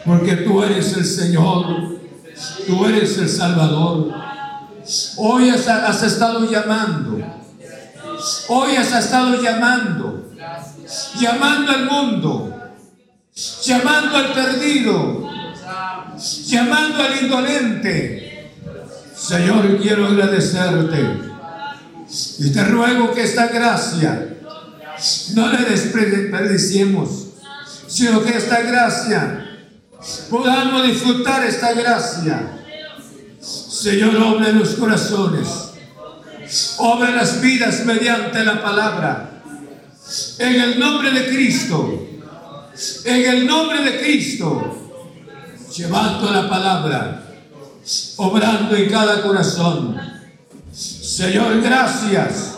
porque 0.05 0.37
tú 0.37 0.62
eres 0.62 0.97
el 0.97 1.05
Señor, 1.05 2.01
tú 2.66 2.85
eres 2.85 3.16
el 3.19 3.28
Salvador. 3.28 4.12
Hoy 5.16 5.51
has, 5.51 5.69
has 5.69 6.03
estado 6.03 6.51
llamando, 6.51 7.19
hoy 8.49 8.77
has 8.77 8.93
estado 8.93 9.41
llamando, 9.41 10.31
llamando 11.19 11.73
al 11.73 11.87
mundo, 11.87 12.61
llamando 13.65 14.16
al 14.16 14.32
perdido, 14.32 15.31
llamando 16.47 17.03
al 17.03 17.23
indolente. 17.23 18.51
Señor, 19.15 19.78
quiero 19.81 20.07
agradecerte 20.07 21.31
y 22.39 22.51
te 22.51 22.65
ruego 22.65 23.12
que 23.12 23.23
esta 23.23 23.47
gracia 23.49 24.37
no 25.35 25.47
la 25.47 25.61
desperdiciemos, 25.61 27.28
sino 27.90 28.22
que 28.22 28.36
esta 28.36 28.62
gracia 28.62 29.46
podamos 30.30 30.86
disfrutar 30.86 31.44
esta 31.44 31.72
gracia. 31.72 32.56
Señor, 33.40 34.16
obra 34.16 34.50
en 34.50 34.60
los 34.60 34.70
corazones, 34.76 35.48
obra 36.78 37.08
en 37.08 37.16
las 37.16 37.40
vidas 37.40 37.84
mediante 37.84 38.44
la 38.44 38.62
palabra. 38.62 39.42
En 40.38 40.60
el 40.60 40.78
nombre 40.78 41.10
de 41.10 41.28
Cristo, 41.28 42.08
en 43.04 43.28
el 43.28 43.46
nombre 43.46 43.82
de 43.82 44.00
Cristo, 44.00 44.88
llevando 45.76 46.30
la 46.30 46.48
palabra, 46.48 47.24
obrando 48.16 48.76
en 48.76 48.88
cada 48.88 49.20
corazón. 49.22 50.00
Señor, 50.72 51.60
gracias 51.60 52.49